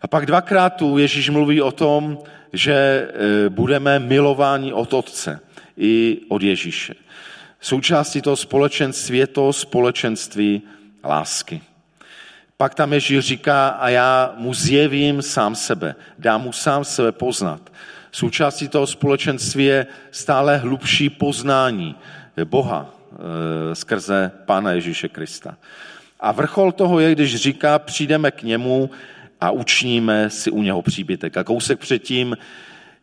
A 0.00 0.06
pak 0.06 0.26
dvakrát 0.26 0.70
tu 0.70 0.98
Ježíš 0.98 1.30
mluví 1.30 1.62
o 1.62 1.72
tom, 1.72 2.18
že 2.52 2.72
e, 2.74 3.48
budeme 3.48 3.98
milováni 3.98 4.72
od 4.72 4.92
Otce 4.94 5.40
i 5.76 6.20
od 6.28 6.42
Ježíše. 6.42 6.94
Součástí 7.60 8.22
toho 8.22 8.36
společenství 8.36 9.18
je 9.18 9.26
to 9.26 9.52
společenství 9.52 10.62
lásky. 11.04 11.60
Pak 12.56 12.74
tam 12.74 12.92
Ježíš 12.92 13.24
říká, 13.24 13.68
a 13.68 13.88
já 13.88 14.34
mu 14.36 14.54
zjevím 14.54 15.22
sám 15.22 15.54
sebe, 15.54 15.94
dám 16.18 16.42
mu 16.42 16.52
sám 16.52 16.84
sebe 16.84 17.12
poznat. 17.12 17.72
Součástí 18.12 18.68
toho 18.68 18.86
společenství 18.86 19.64
je 19.64 19.86
stále 20.10 20.56
hlubší 20.56 21.10
poznání 21.10 21.94
Boha 22.44 22.90
e, 22.90 23.74
skrze 23.74 24.30
Pána 24.46 24.72
Ježíše 24.72 25.08
Krista. 25.08 25.56
A 26.20 26.32
vrchol 26.32 26.72
toho 26.72 27.00
je, 27.00 27.12
když 27.12 27.36
říká, 27.36 27.78
přijdeme 27.78 28.30
k 28.30 28.42
němu 28.42 28.90
a 29.40 29.50
učiníme 29.50 30.30
si 30.30 30.50
u 30.50 30.62
něho 30.62 30.82
příbytek. 30.82 31.36
A 31.36 31.44
kousek 31.44 31.78
předtím, 31.78 32.36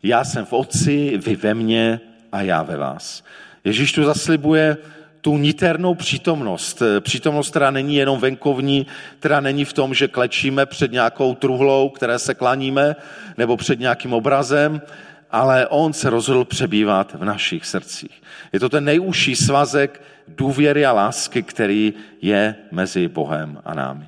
já 0.02 0.24
jsem 0.24 0.44
v 0.44 0.52
Otci, 0.52 1.18
vy 1.18 1.36
ve 1.36 1.54
mně 1.54 2.00
a 2.32 2.42
já 2.42 2.62
ve 2.62 2.76
vás. 2.76 3.24
Ježíš 3.64 3.92
tu 3.92 4.04
zaslibuje 4.04 4.76
tu 5.20 5.38
niternou 5.38 5.94
přítomnost. 5.94 6.82
Přítomnost, 7.00 7.50
která 7.50 7.70
není 7.70 7.96
jenom 7.96 8.20
venkovní, 8.20 8.86
která 9.18 9.40
není 9.40 9.64
v 9.64 9.72
tom, 9.72 9.94
že 9.94 10.08
klečíme 10.08 10.66
před 10.66 10.92
nějakou 10.92 11.34
truhlou, 11.34 11.88
které 11.88 12.18
se 12.18 12.34
klaníme, 12.34 12.96
nebo 13.38 13.56
před 13.56 13.80
nějakým 13.80 14.12
obrazem, 14.12 14.82
ale 15.30 15.66
on 15.66 15.92
se 15.92 16.10
rozhodl 16.10 16.44
přebývat 16.44 17.14
v 17.14 17.24
našich 17.24 17.66
srdcích. 17.66 18.22
Je 18.52 18.60
to 18.60 18.68
ten 18.68 18.84
nejúžší 18.84 19.36
svazek 19.36 20.02
důvěry 20.28 20.86
a 20.86 20.92
lásky, 20.92 21.42
který 21.42 21.94
je 22.22 22.54
mezi 22.70 23.08
Bohem 23.08 23.58
a 23.64 23.74
námi. 23.74 24.06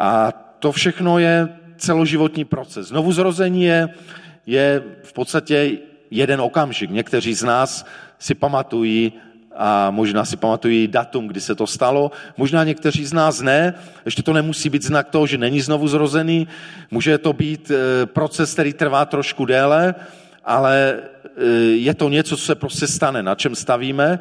A 0.00 0.32
to 0.58 0.72
všechno 0.72 1.18
je 1.18 1.48
celoživotní 1.76 2.44
proces. 2.44 2.88
Znovu 2.88 3.12
zrození 3.12 3.64
je, 3.64 3.88
je 4.46 4.82
v 5.02 5.12
podstatě 5.12 5.78
jeden 6.10 6.40
okamžik. 6.40 6.90
Někteří 6.90 7.34
z 7.34 7.42
nás 7.42 7.86
si 8.18 8.34
pamatují 8.34 9.12
a 9.56 9.90
možná 9.90 10.24
si 10.24 10.36
pamatují 10.36 10.88
datum, 10.88 11.26
kdy 11.26 11.40
se 11.40 11.54
to 11.54 11.66
stalo. 11.66 12.10
Možná 12.36 12.64
někteří 12.64 13.04
z 13.04 13.12
nás 13.12 13.40
ne. 13.40 13.74
Ještě 14.04 14.22
to 14.22 14.32
nemusí 14.32 14.70
být 14.70 14.82
znak 14.82 15.08
toho, 15.08 15.26
že 15.26 15.38
není 15.38 15.60
znovu 15.60 15.88
zrozený. 15.88 16.48
Může 16.90 17.18
to 17.18 17.32
být 17.32 17.70
eh, 17.70 18.06
proces, 18.06 18.52
který 18.52 18.72
trvá 18.72 19.04
trošku 19.04 19.44
déle, 19.44 19.94
ale 20.44 20.96
eh, 21.36 21.44
je 21.72 21.94
to 21.94 22.08
něco, 22.08 22.36
co 22.36 22.44
se 22.44 22.54
prostě 22.54 22.86
stane, 22.86 23.22
na 23.22 23.34
čem 23.34 23.54
stavíme. 23.54 24.18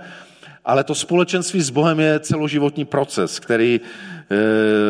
Ale 0.65 0.83
to 0.83 0.95
společenství 0.95 1.61
s 1.61 1.69
Bohem 1.69 1.99
je 1.99 2.19
celoživotní 2.19 2.85
proces, 2.85 3.39
který 3.39 3.81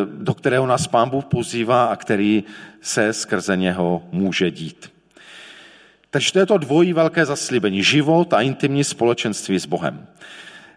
do 0.05 0.33
kterého 0.33 0.67
nás 0.67 0.87
Pán 0.87 1.09
Bůh 1.09 1.25
pozývá 1.25 1.85
a 1.85 1.95
který 1.95 2.43
se 2.81 3.13
skrze 3.13 3.57
něho 3.57 4.03
může 4.11 4.51
dít. 4.51 4.91
Takže 6.09 6.31
to 6.31 6.39
je 6.39 6.45
to 6.45 6.57
dvojí 6.57 6.93
velké 6.93 7.25
zaslíbení. 7.25 7.83
Život 7.83 8.33
a 8.33 8.41
intimní 8.41 8.83
společenství 8.83 9.59
s 9.59 9.65
Bohem. 9.65 10.07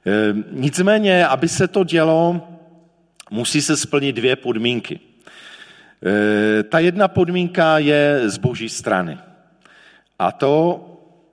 Eh, 0.07 0.35
nicméně, 0.50 1.27
aby 1.27 1.49
se 1.49 1.69
to 1.69 1.85
dělo, 1.85 2.49
musí 3.31 3.62
se 3.62 3.77
splnit 3.77 4.12
dvě 4.12 4.37
podmínky. 4.37 5.00
Eh, 6.07 6.62
ta 6.62 6.79
jedna 6.79 7.09
podmínka 7.09 7.79
je 7.79 8.23
z 8.27 8.38
boží 8.38 8.69
strany. 8.69 9.19
A 10.19 10.33
to, 10.33 10.85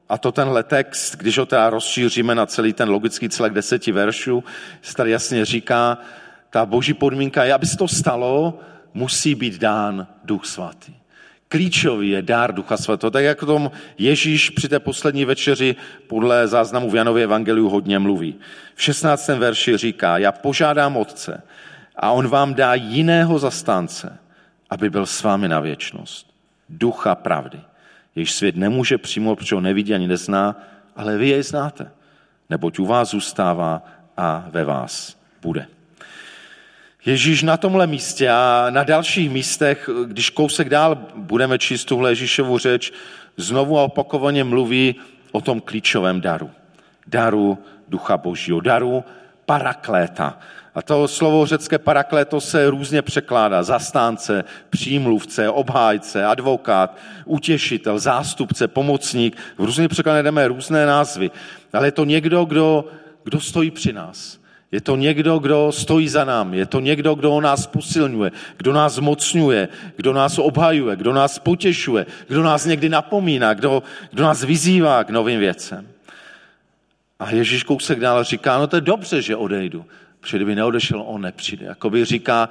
a 0.09 0.17
to 0.17 0.31
tenhle 0.31 0.63
text, 0.63 1.15
když 1.15 1.37
ho 1.37 1.45
teda 1.45 1.69
rozšíříme 1.69 2.35
na 2.35 2.45
celý 2.45 2.73
ten 2.73 2.89
logický 2.89 3.29
celek 3.29 3.53
deseti 3.53 3.91
veršů, 3.91 4.43
se 4.81 4.95
tady 4.95 5.11
jasně 5.11 5.45
říká, 5.45 5.97
ta 6.55 6.65
boží 6.65 6.93
podmínka 6.93 7.43
je, 7.43 7.53
aby 7.53 7.65
se 7.65 7.77
to 7.77 7.87
stalo, 7.87 8.59
musí 8.93 9.35
být 9.35 9.59
dán 9.59 10.07
Duch 10.23 10.45
Svatý. 10.45 10.93
Klíčový 11.47 12.09
je 12.09 12.21
dár 12.21 12.53
Ducha 12.55 12.77
Svatého. 12.77 13.11
Tak 13.11 13.23
jak 13.23 13.43
o 13.43 13.45
tom 13.45 13.71
Ježíš 13.97 14.49
při 14.49 14.69
té 14.69 14.79
poslední 14.79 15.25
večeři 15.25 15.75
podle 16.07 16.47
záznamu 16.47 16.89
v 16.89 16.95
Janově 16.95 17.23
evangeliu 17.23 17.69
hodně 17.69 17.99
mluví. 17.99 18.35
V 18.75 18.81
16. 18.81 19.27
verši 19.27 19.77
říká, 19.77 20.17
já 20.17 20.31
požádám 20.31 20.97
Otce 20.97 21.43
a 21.95 22.11
on 22.11 22.27
vám 22.27 22.53
dá 22.53 22.73
jiného 22.73 23.39
zastánce, 23.39 24.17
aby 24.69 24.89
byl 24.89 25.05
s 25.05 25.23
vámi 25.23 25.47
na 25.47 25.59
věčnost. 25.59 26.31
Ducha 26.69 27.15
pravdy. 27.15 27.59
Jejíž 28.15 28.31
svět 28.31 28.55
nemůže 28.55 28.97
přijmout, 28.97 29.35
protože 29.35 29.55
ho 29.55 29.61
nevidí 29.61 29.93
ani 29.93 30.07
nezná, 30.07 30.55
ale 30.95 31.17
vy 31.17 31.29
jej 31.29 31.43
znáte, 31.43 31.91
neboť 32.49 32.79
u 32.79 32.85
vás 32.85 33.09
zůstává 33.09 33.83
a 34.17 34.45
ve 34.51 34.65
vás 34.65 35.17
bude. 35.41 35.74
Ježíš 37.05 37.43
na 37.43 37.57
tomhle 37.57 37.87
místě 37.87 38.29
a 38.29 38.67
na 38.69 38.83
dalších 38.83 39.29
místech, 39.29 39.89
když 40.05 40.29
kousek 40.29 40.69
dál 40.69 40.97
budeme 41.15 41.59
číst 41.59 41.85
tuhle 41.85 42.11
Ježíšovu 42.11 42.57
řeč, 42.57 42.93
znovu 43.37 43.79
a 43.79 43.83
opakovaně 43.83 44.43
mluví 44.43 44.95
o 45.31 45.41
tom 45.41 45.61
klíčovém 45.61 46.21
daru. 46.21 46.51
Daru 47.07 47.57
Ducha 47.87 48.17
Božího, 48.17 48.59
daru 48.59 49.03
parakléta. 49.45 50.39
A 50.75 50.81
to 50.81 51.07
slovo 51.07 51.45
řecké 51.45 51.77
parakléto 51.77 52.41
se 52.41 52.69
různě 52.69 53.01
překládá. 53.01 53.63
Zastánce, 53.63 54.43
přímluvce, 54.69 55.49
obhájce, 55.49 56.25
advokát, 56.25 56.97
utěšitel, 57.25 57.99
zástupce, 57.99 58.67
pomocník. 58.67 59.37
V 59.57 59.63
různých 59.63 59.89
překladech 59.89 60.23
jdeme 60.23 60.47
různé 60.47 60.85
názvy. 60.85 61.31
Ale 61.73 61.87
je 61.87 61.91
to 61.91 62.05
někdo, 62.05 62.45
kdo, 62.45 62.85
kdo 63.23 63.39
stojí 63.39 63.71
při 63.71 63.93
nás 63.93 64.44
je 64.75 64.81
to 64.81 64.95
někdo, 64.95 65.39
kdo 65.39 65.71
stojí 65.71 66.09
za 66.09 66.25
námi. 66.25 66.57
Je 66.57 66.65
to 66.65 66.79
někdo, 66.79 67.15
kdo 67.15 67.41
nás 67.41 67.67
posilňuje, 67.67 68.31
kdo 68.57 68.73
nás 68.73 68.93
zmocňuje, 68.93 69.67
kdo 69.95 70.13
nás 70.13 70.39
obhajuje, 70.39 70.95
kdo 70.95 71.13
nás 71.13 71.39
potěšuje, 71.39 72.05
kdo 72.27 72.43
nás 72.43 72.65
někdy 72.65 72.89
napomíná, 72.89 73.53
kdo, 73.53 73.83
kdo 74.11 74.23
nás 74.23 74.43
vyzývá 74.43 75.03
k 75.03 75.09
novým 75.09 75.39
věcem. 75.39 75.87
A 77.19 77.31
Ježíš 77.31 77.63
kousek 77.63 77.99
dál 77.99 78.23
říká, 78.23 78.57
no 78.57 78.67
to 78.67 78.75
je 78.75 78.81
dobře, 78.81 79.21
že 79.21 79.35
odejdu, 79.35 79.85
protože 80.19 80.37
kdyby 80.37 80.55
neodešel, 80.55 81.03
on 81.07 81.21
nepřijde. 81.21 81.65
Jakoby 81.65 82.05
říká, 82.05 82.49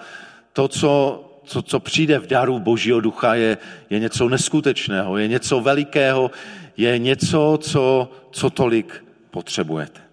to, 0.52 0.68
co, 0.68 1.24
co, 1.44 1.62
co 1.62 1.80
přijde 1.80 2.18
v 2.18 2.26
daru 2.26 2.58
Božího 2.58 3.00
ducha, 3.00 3.34
je, 3.34 3.58
je 3.90 3.98
něco 3.98 4.28
neskutečného, 4.28 5.18
je 5.18 5.28
něco 5.28 5.60
velikého, 5.60 6.30
je 6.76 6.98
něco, 6.98 7.58
co, 7.60 8.10
co 8.30 8.50
tolik 8.50 9.04
potřebujete. 9.30 10.03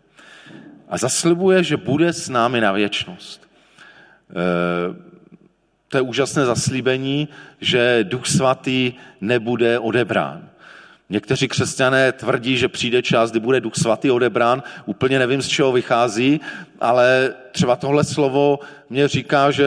A 0.92 0.98
zaslibuje, 0.98 1.64
že 1.64 1.78
bude 1.78 2.14
s 2.14 2.30
námi 2.30 2.62
na 2.62 2.72
věčnost. 2.72 3.48
E, 4.30 4.36
to 5.88 5.98
je 5.98 6.02
úžasné 6.02 6.46
zaslíbení, 6.46 7.28
že 7.62 8.04
Duch 8.04 8.28
Svatý 8.28 8.94
nebude 9.22 9.80
odebrán. 9.80 10.50
Někteří 11.10 11.48
křesťané 11.48 12.12
tvrdí, 12.12 12.58
že 12.58 12.68
přijde 12.68 13.02
čas, 13.02 13.32
kdy 13.32 13.40
bude 13.40 13.62
Duch 13.62 13.76
Svatý 13.76 14.12
odebrán. 14.12 14.64
Úplně 14.86 15.20
nevím, 15.20 15.42
z 15.42 15.48
čeho 15.48 15.72
vychází, 15.72 16.42
ale 16.82 17.34
třeba 17.52 17.76
tohle 17.76 18.04
slovo 18.04 18.60
mě 18.90 19.08
říká, 19.08 19.52
že 19.52 19.66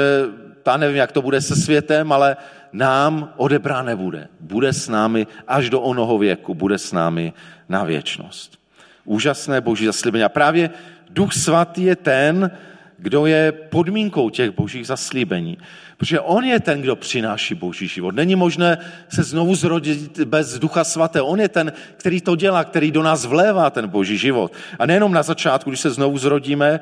já 0.66 0.76
nevím, 0.76 0.96
jak 0.96 1.12
to 1.12 1.22
bude 1.22 1.40
se 1.40 1.56
světem, 1.56 2.12
ale 2.12 2.36
nám 2.72 3.32
odebrán 3.36 3.86
nebude. 3.86 4.28
Bude 4.40 4.72
s 4.72 4.88
námi 4.88 5.26
až 5.48 5.70
do 5.70 5.80
onoho 5.80 6.18
věku, 6.18 6.54
bude 6.54 6.78
s 6.78 6.92
námi 6.92 7.32
na 7.68 7.84
věčnost. 7.84 8.63
Úžasné 9.04 9.60
boží 9.60 9.86
zaslíbení. 9.86 10.24
A 10.24 10.28
právě 10.28 10.70
Duch 11.10 11.32
Svatý 11.32 11.82
je 11.82 11.96
ten, 11.96 12.50
kdo 12.98 13.26
je 13.26 13.52
podmínkou 13.52 14.30
těch 14.30 14.50
božích 14.50 14.86
zaslíbení. 14.86 15.58
Protože 15.96 16.20
on 16.20 16.44
je 16.44 16.60
ten, 16.60 16.82
kdo 16.82 16.96
přináší 16.96 17.54
boží 17.54 17.88
život. 17.88 18.14
Není 18.14 18.36
možné 18.36 18.78
se 19.08 19.22
znovu 19.22 19.54
zrodit 19.54 20.20
bez 20.20 20.58
ducha 20.58 20.84
svaté. 20.84 21.22
On 21.22 21.40
je 21.40 21.48
ten, 21.48 21.72
který 21.96 22.20
to 22.20 22.36
dělá, 22.36 22.64
který 22.64 22.90
do 22.90 23.02
nás 23.02 23.24
vlévá 23.24 23.70
ten 23.70 23.88
boží 23.88 24.18
život. 24.18 24.52
A 24.78 24.86
nejenom 24.86 25.12
na 25.12 25.22
začátku, 25.22 25.70
když 25.70 25.80
se 25.80 25.90
znovu 25.90 26.18
zrodíme, 26.18 26.80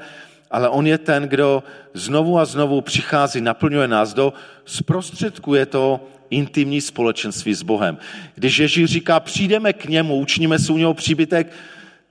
ale 0.50 0.68
on 0.68 0.86
je 0.86 0.98
ten, 0.98 1.22
kdo 1.22 1.62
znovu 1.94 2.38
a 2.38 2.44
znovu 2.44 2.80
přichází, 2.80 3.40
naplňuje 3.40 3.88
nás 3.88 4.14
do, 4.14 4.32
zprostředkuje 4.64 5.66
to 5.66 6.08
intimní 6.30 6.80
společenství 6.80 7.54
s 7.54 7.62
Bohem. 7.62 7.98
Když 8.34 8.58
Ježíš 8.58 8.90
říká, 8.90 9.20
přijdeme 9.20 9.72
k 9.72 9.84
němu, 9.84 10.16
učiníme 10.16 10.58
si 10.58 10.72
u 10.72 10.76
něho 10.76 10.94
příbytek, 10.94 11.52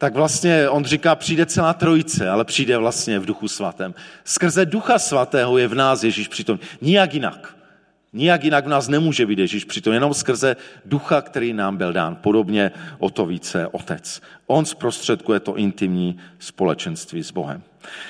tak 0.01 0.13
vlastně 0.13 0.69
on 0.69 0.85
říká, 0.85 1.15
přijde 1.15 1.45
celá 1.45 1.73
trojice, 1.73 2.29
ale 2.29 2.45
přijde 2.45 2.77
vlastně 2.77 3.19
v 3.19 3.25
duchu 3.25 3.47
svatém. 3.47 3.93
Skrze 4.23 4.65
ducha 4.65 4.99
svatého 4.99 5.57
je 5.57 5.67
v 5.67 5.75
nás 5.75 6.03
Ježíš 6.03 6.27
přitom. 6.27 6.59
Nijak 6.81 7.13
jinak. 7.13 7.55
Nijak 8.13 8.43
jinak 8.43 8.65
v 8.65 8.69
nás 8.69 8.87
nemůže 8.87 9.25
být 9.25 9.39
Ježíš 9.39 9.65
přitom, 9.65 9.93
jenom 9.93 10.13
skrze 10.13 10.55
ducha, 10.85 11.21
který 11.21 11.53
nám 11.53 11.77
byl 11.77 11.93
dán. 11.93 12.15
Podobně 12.15 12.71
o 12.99 13.09
to 13.09 13.25
více 13.25 13.67
otec. 13.67 14.21
On 14.47 14.65
zprostředkuje 14.65 15.39
to 15.39 15.55
intimní 15.55 16.17
společenství 16.39 17.23
s 17.23 17.31
Bohem. 17.31 17.63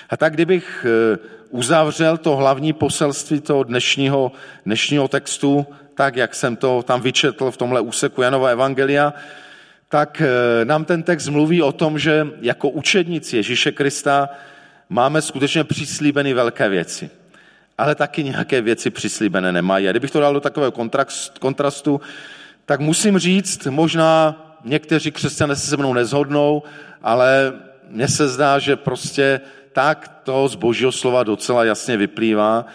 A 0.09 0.17
tak 0.17 0.33
kdybych 0.33 0.85
eh, 0.89 1.17
uzavřel 1.49 2.17
to 2.17 2.35
hlavní 2.35 2.73
poselství 2.73 3.41
toho 3.41 3.63
dnešního, 3.63 4.31
dnešního 4.65 5.07
textu, 5.07 5.67
tak 5.95 6.15
jak 6.15 6.35
jsem 6.35 6.55
to 6.55 6.83
tam 6.83 7.01
vyčetl 7.01 7.51
v 7.51 7.57
tomhle 7.57 7.81
úseku 7.81 8.21
Janova 8.21 8.49
Evangelia, 8.49 9.13
tak 9.91 10.21
eh, 10.21 10.65
nám 10.65 10.85
ten 10.85 11.03
text 11.03 11.27
mluví 11.27 11.61
o 11.61 11.71
tom, 11.71 11.99
že 11.99 12.27
jako 12.41 12.69
učedníci 12.69 13.37
Ježíše 13.37 13.71
Krista 13.71 14.29
máme 14.89 15.21
skutečně 15.21 15.63
přislíbeny 15.63 16.33
velké 16.33 16.69
věci, 16.69 17.09
ale 17.77 17.95
taky 17.95 18.23
nějaké 18.23 18.61
věci 18.61 18.89
přislíbené 18.89 19.51
nemají. 19.51 19.87
A 19.87 19.91
kdybych 19.91 20.11
to 20.11 20.19
dal 20.19 20.33
do 20.33 20.39
takového 20.39 20.71
kontrastu, 21.39 22.01
tak 22.65 22.79
musím 22.79 23.17
říct, 23.17 23.65
možná 23.65 24.35
někteří 24.65 25.11
křesťané 25.11 25.55
se 25.55 25.67
se 25.67 25.77
mnou 25.77 25.93
nezhodnou, 25.93 26.63
ale 27.03 27.53
mně 27.89 28.07
se 28.07 28.27
zdá, 28.27 28.59
že 28.59 28.75
prostě 28.75 29.41
tak 29.73 30.21
to 30.23 30.47
z 30.47 30.55
božího 30.55 30.91
slova 30.91 31.23
docela 31.23 31.63
jasně 31.63 31.97
vyplývá, 31.97 32.65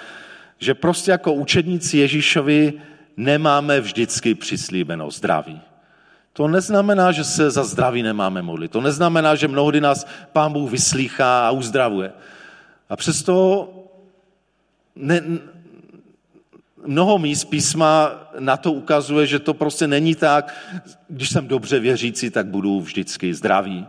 že 0.58 0.74
prostě 0.74 1.10
jako 1.10 1.32
učedníci 1.32 1.98
Ježíšovi 1.98 2.72
nemáme 3.16 3.80
vždycky 3.80 4.34
přislíbeno 4.34 5.10
zdraví. 5.10 5.60
To 6.36 6.48
neznamená, 6.48 7.12
že 7.12 7.24
se 7.24 7.50
za 7.50 7.64
zdraví 7.64 8.02
nemáme 8.02 8.42
modlit. 8.42 8.70
To 8.70 8.80
neznamená, 8.80 9.34
že 9.34 9.48
mnohdy 9.48 9.80
nás 9.80 10.06
Pán 10.32 10.52
Bůh 10.52 10.70
vyslýchá 10.70 11.48
a 11.48 11.50
uzdravuje. 11.50 12.12
A 12.88 12.96
přesto 12.96 13.68
ne, 14.96 15.22
mnoho 16.86 17.18
míst 17.18 17.44
písma 17.44 18.10
na 18.38 18.56
to 18.56 18.72
ukazuje, 18.72 19.26
že 19.26 19.38
to 19.38 19.54
prostě 19.54 19.86
není 19.86 20.14
tak, 20.14 20.54
když 21.08 21.30
jsem 21.30 21.48
dobře 21.48 21.80
věřící, 21.80 22.30
tak 22.30 22.46
budu 22.46 22.80
vždycky 22.80 23.34
zdravý 23.34 23.86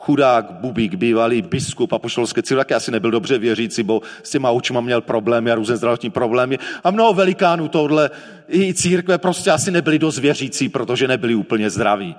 chudák 0.00 0.50
Bubík, 0.50 0.94
bývalý 0.94 1.42
biskup 1.42 1.92
apoštolské 1.92 2.42
církve, 2.42 2.60
taky 2.60 2.74
asi 2.74 2.90
nebyl 2.90 3.10
dobře 3.10 3.38
věřící, 3.38 3.82
bo 3.82 4.02
s 4.22 4.30
těma 4.30 4.50
očima 4.50 4.80
měl 4.80 5.00
problémy 5.00 5.50
a 5.50 5.54
různé 5.54 5.76
zdravotní 5.76 6.10
problémy. 6.10 6.58
A 6.84 6.90
mnoho 6.90 7.14
velikánů 7.14 7.68
tohle 7.68 8.10
i 8.48 8.74
církve 8.74 9.18
prostě 9.18 9.50
asi 9.50 9.70
nebyli 9.70 9.98
dost 9.98 10.18
věřící, 10.18 10.68
protože 10.68 11.08
nebyli 11.08 11.34
úplně 11.34 11.70
zdraví 11.70 12.16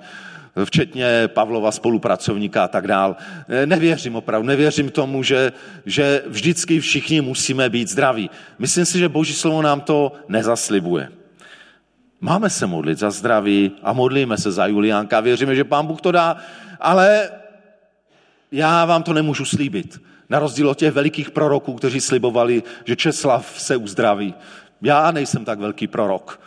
včetně 0.64 1.28
Pavlova 1.28 1.72
spolupracovníka 1.72 2.64
a 2.64 2.68
tak 2.68 2.86
dál. 2.86 3.16
Nevěřím 3.66 4.16
opravdu, 4.16 4.46
nevěřím 4.48 4.90
tomu, 4.90 5.22
že, 5.22 5.52
že 5.86 6.22
vždycky 6.26 6.80
všichni 6.80 7.20
musíme 7.20 7.68
být 7.70 7.88
zdraví. 7.88 8.30
Myslím 8.58 8.84
si, 8.84 8.98
že 8.98 9.08
Boží 9.08 9.32
slovo 9.32 9.62
nám 9.62 9.80
to 9.80 10.12
nezaslibuje. 10.28 11.08
Máme 12.20 12.50
se 12.50 12.66
modlit 12.66 12.98
za 12.98 13.10
zdraví 13.10 13.72
a 13.82 13.92
modlíme 13.92 14.38
se 14.38 14.52
za 14.52 14.66
Juliánka. 14.66 15.20
Věříme, 15.20 15.54
že 15.54 15.64
Pán 15.64 15.86
Bůh 15.86 16.00
to 16.00 16.12
dá, 16.12 16.36
ale 16.80 17.28
já 18.52 18.84
vám 18.84 19.02
to 19.02 19.12
nemůžu 19.12 19.44
slíbit. 19.44 20.02
Na 20.28 20.38
rozdíl 20.38 20.70
od 20.70 20.78
těch 20.78 20.92
velikých 20.92 21.30
proroků, 21.30 21.74
kteří 21.74 22.00
slibovali, 22.00 22.62
že 22.84 22.96
Česlav 22.96 23.60
se 23.60 23.76
uzdraví. 23.76 24.34
Já 24.82 25.10
nejsem 25.10 25.44
tak 25.44 25.58
velký 25.58 25.86
prorok. 25.86 26.40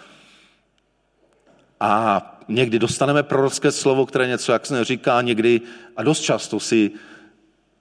A 1.80 2.22
někdy 2.48 2.80
dostaneme 2.80 3.24
prorocké 3.24 3.72
slovo, 3.72 4.06
které 4.06 4.28
něco 4.28 4.52
jak 4.52 4.65
se 4.65 4.84
říká, 4.84 5.22
někdy 5.22 5.62
a 5.98 6.04
dost 6.04 6.22
často 6.22 6.60
si 6.60 6.91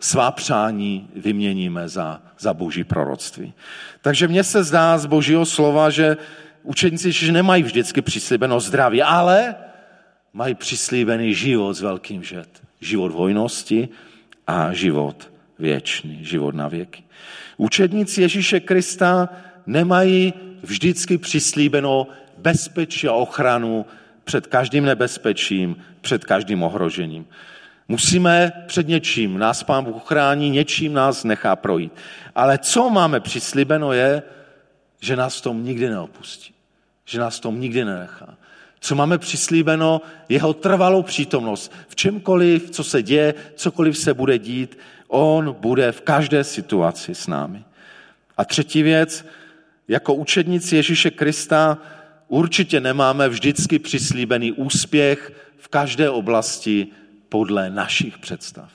svá 0.00 0.30
přání 0.30 1.08
vyměníme 1.16 1.88
za, 1.88 2.22
za 2.38 2.54
boží 2.54 2.84
proroctví. 2.84 3.54
Takže 4.02 4.28
mně 4.28 4.44
se 4.44 4.64
zdá 4.64 4.98
z 4.98 5.06
božího 5.06 5.46
slova, 5.46 5.90
že 5.90 6.16
učeníci 6.62 7.12
že 7.12 7.32
nemají 7.32 7.62
vždycky 7.62 8.02
přislíbeno 8.02 8.60
zdraví, 8.60 9.02
ale 9.02 9.54
mají 10.32 10.54
přislíbený 10.54 11.34
život 11.34 11.74
s 11.74 11.80
velkým 11.80 12.22
žet. 12.22 12.48
Život 12.80 13.12
hojnosti, 13.12 13.88
a 14.46 14.72
život 14.72 15.30
věčný, 15.58 16.24
život 16.24 16.54
na 16.54 16.68
věky. 16.68 17.04
Učedníci 17.56 18.22
Ježíše 18.22 18.60
Krista 18.60 19.28
nemají 19.66 20.34
vždycky 20.62 21.18
přislíbeno 21.18 22.06
bezpečí 22.38 23.08
a 23.08 23.12
ochranu 23.12 23.86
před 24.24 24.46
každým 24.46 24.84
nebezpečím, 24.84 25.76
před 26.00 26.24
každým 26.24 26.62
ohrožením. 26.62 27.26
Musíme 27.88 28.52
před 28.66 28.88
něčím, 28.88 29.38
nás 29.38 29.62
Pán 29.62 29.84
Bůh 29.84 30.04
chrání, 30.04 30.50
něčím 30.50 30.92
nás 30.92 31.24
nechá 31.24 31.56
projít. 31.56 31.92
Ale 32.34 32.58
co 32.58 32.90
máme 32.90 33.20
přislíbeno 33.20 33.92
je, 33.92 34.22
že 35.00 35.16
nás 35.16 35.40
tom 35.40 35.64
nikdy 35.64 35.88
neopustí. 35.88 36.54
Že 37.04 37.20
nás 37.20 37.40
tom 37.40 37.60
nikdy 37.60 37.84
nenechá 37.84 38.36
co 38.84 38.94
máme 38.94 39.18
přislíbeno, 39.18 40.00
jeho 40.28 40.54
trvalou 40.54 41.02
přítomnost. 41.02 41.72
V 41.88 41.96
čemkoliv, 41.96 42.70
co 42.70 42.84
se 42.84 43.02
děje, 43.02 43.34
cokoliv 43.54 43.98
se 43.98 44.14
bude 44.14 44.38
dít, 44.38 44.78
on 45.08 45.56
bude 45.60 45.92
v 45.92 46.00
každé 46.00 46.44
situaci 46.44 47.14
s 47.14 47.26
námi. 47.26 47.64
A 48.36 48.44
třetí 48.44 48.82
věc, 48.82 49.24
jako 49.88 50.14
učedníci 50.14 50.76
Ježíše 50.76 51.10
Krista 51.10 51.78
určitě 52.28 52.80
nemáme 52.80 53.28
vždycky 53.28 53.78
přislíbený 53.78 54.52
úspěch 54.52 55.32
v 55.58 55.68
každé 55.68 56.10
oblasti 56.10 56.86
podle 57.28 57.70
našich 57.70 58.18
představ. 58.18 58.70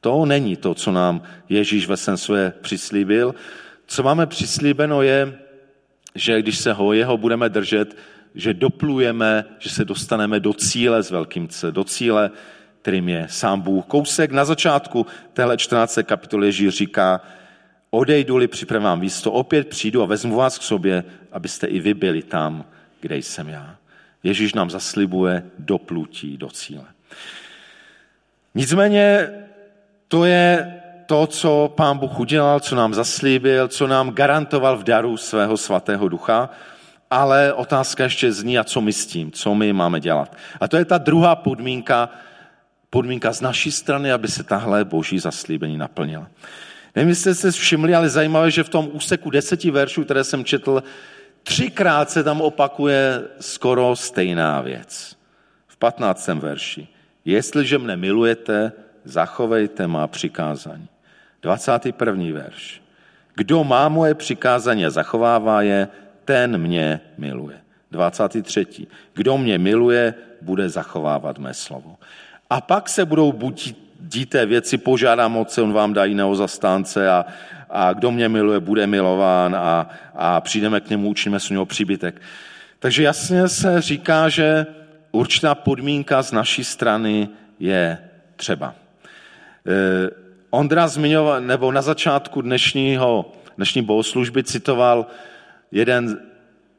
To 0.00 0.26
není 0.26 0.56
to, 0.56 0.74
co 0.74 0.92
nám 0.92 1.22
Ježíš 1.48 1.86
ve 1.86 1.96
své 1.96 2.52
přislíbil. 2.60 3.34
Co 3.86 4.02
máme 4.02 4.26
přislíbeno 4.26 5.02
je, 5.02 5.38
že 6.14 6.42
když 6.42 6.58
se 6.58 6.72
ho 6.72 6.92
jeho 6.92 7.16
budeme 7.16 7.48
držet, 7.48 7.96
že 8.34 8.54
doplujeme, 8.54 9.44
že 9.58 9.70
se 9.70 9.84
dostaneme 9.84 10.40
do 10.40 10.52
cíle 10.52 11.02
s 11.02 11.10
velkým 11.10 11.48
C, 11.48 11.72
do 11.72 11.84
cíle, 11.84 12.30
kterým 12.82 13.08
je 13.08 13.26
sám 13.30 13.60
Bůh. 13.60 13.84
Kousek 13.86 14.30
na 14.30 14.44
začátku 14.44 15.06
téhle 15.32 15.56
14. 15.56 15.98
kapitoly 16.02 16.46
Ježíš 16.46 16.74
říká, 16.74 17.20
odejdu-li, 17.90 18.48
připravím 18.48 18.84
vám 18.84 19.00
místo, 19.00 19.32
opět 19.32 19.68
přijdu 19.68 20.02
a 20.02 20.06
vezmu 20.06 20.36
vás 20.36 20.58
k 20.58 20.62
sobě, 20.62 21.04
abyste 21.32 21.66
i 21.66 21.80
vy 21.80 21.94
byli 21.94 22.22
tam, 22.22 22.64
kde 23.00 23.16
jsem 23.16 23.48
já. 23.48 23.76
Ježíš 24.22 24.54
nám 24.54 24.70
zaslibuje 24.70 25.42
doplutí 25.58 26.36
do 26.36 26.50
cíle. 26.50 26.84
Nicméně 28.54 29.28
to 30.08 30.24
je 30.24 30.74
to, 31.06 31.26
co 31.26 31.72
pán 31.76 31.98
Bůh 31.98 32.20
udělal, 32.20 32.60
co 32.60 32.76
nám 32.76 32.94
zaslíbil, 32.94 33.68
co 33.68 33.86
nám 33.86 34.10
garantoval 34.10 34.76
v 34.76 34.84
daru 34.84 35.16
svého 35.16 35.56
svatého 35.56 36.08
ducha 36.08 36.50
ale 37.14 37.52
otázka 37.52 38.04
ještě 38.04 38.32
zní, 38.32 38.58
a 38.58 38.64
co 38.64 38.80
my 38.80 38.92
s 38.92 39.06
tím, 39.06 39.32
co 39.32 39.54
my 39.54 39.72
máme 39.72 40.00
dělat. 40.00 40.36
A 40.60 40.68
to 40.68 40.76
je 40.76 40.84
ta 40.84 40.98
druhá 40.98 41.36
podmínka 41.36 42.10
podmínka 42.90 43.32
z 43.32 43.40
naší 43.40 43.72
strany, 43.72 44.12
aby 44.12 44.28
se 44.28 44.42
tahle 44.42 44.84
boží 44.84 45.18
zaslíbení 45.18 45.76
naplnila. 45.78 46.30
Nevím, 46.94 47.08
jestli 47.08 47.34
jste 47.34 47.52
se 47.52 47.58
všimli, 47.58 47.94
ale 47.94 48.08
zajímavé, 48.08 48.50
že 48.50 48.62
v 48.62 48.68
tom 48.68 48.88
úseku 48.92 49.30
deseti 49.30 49.70
veršů, 49.70 50.04
které 50.04 50.24
jsem 50.24 50.44
četl, 50.44 50.82
třikrát 51.42 52.10
se 52.10 52.22
tam 52.22 52.40
opakuje 52.40 53.22
skoro 53.40 53.96
stejná 53.96 54.60
věc. 54.60 55.16
V 55.66 55.76
15. 55.76 56.28
verši. 56.38 56.86
Jestliže 57.24 57.78
mne 57.78 57.96
milujete, 57.96 58.72
zachovejte 59.04 59.86
má 59.86 60.06
přikázání. 60.06 60.88
21. 61.42 62.24
verš. 62.32 62.82
Kdo 63.34 63.64
má 63.64 63.88
moje 63.88 64.14
přikázání 64.14 64.86
a 64.86 64.90
zachovává 64.90 65.62
je, 65.62 65.88
ten 66.24 66.58
mě 66.58 67.00
miluje. 67.18 67.56
23. 67.90 68.66
Kdo 69.14 69.38
mě 69.38 69.58
miluje, 69.58 70.14
bude 70.42 70.68
zachovávat 70.68 71.38
mé 71.38 71.54
slovo. 71.54 71.96
A 72.50 72.60
pak 72.60 72.88
se 72.88 73.04
budou 73.04 73.32
buď 73.32 73.74
díté 74.00 74.46
věci, 74.46 74.78
požádám 74.78 75.32
moc, 75.32 75.58
on 75.58 75.72
vám 75.72 75.92
dá 75.92 76.04
jiného 76.04 76.34
zastánce 76.34 77.10
a, 77.10 77.24
a 77.70 77.92
kdo 77.92 78.10
mě 78.10 78.28
miluje, 78.28 78.60
bude 78.60 78.86
milován 78.86 79.56
a, 79.56 79.88
a 80.14 80.40
přijdeme 80.40 80.80
k 80.80 80.90
němu, 80.90 81.08
učíme 81.08 81.40
s 81.40 81.50
něho 81.50 81.66
příbytek. 81.66 82.22
Takže 82.78 83.02
jasně 83.02 83.48
se 83.48 83.80
říká, 83.80 84.28
že 84.28 84.66
určitá 85.12 85.54
podmínka 85.54 86.22
z 86.22 86.32
naší 86.32 86.64
strany 86.64 87.28
je 87.60 87.98
třeba. 88.36 88.74
Eh, 89.66 90.10
Ondra 90.50 90.88
zmiňoval, 90.88 91.40
nebo 91.40 91.72
na 91.72 91.82
začátku 91.82 92.42
dnešního, 92.42 93.32
dnešní 93.56 93.82
bohoslužby 93.82 94.44
citoval 94.44 95.06
jeden 95.74 96.20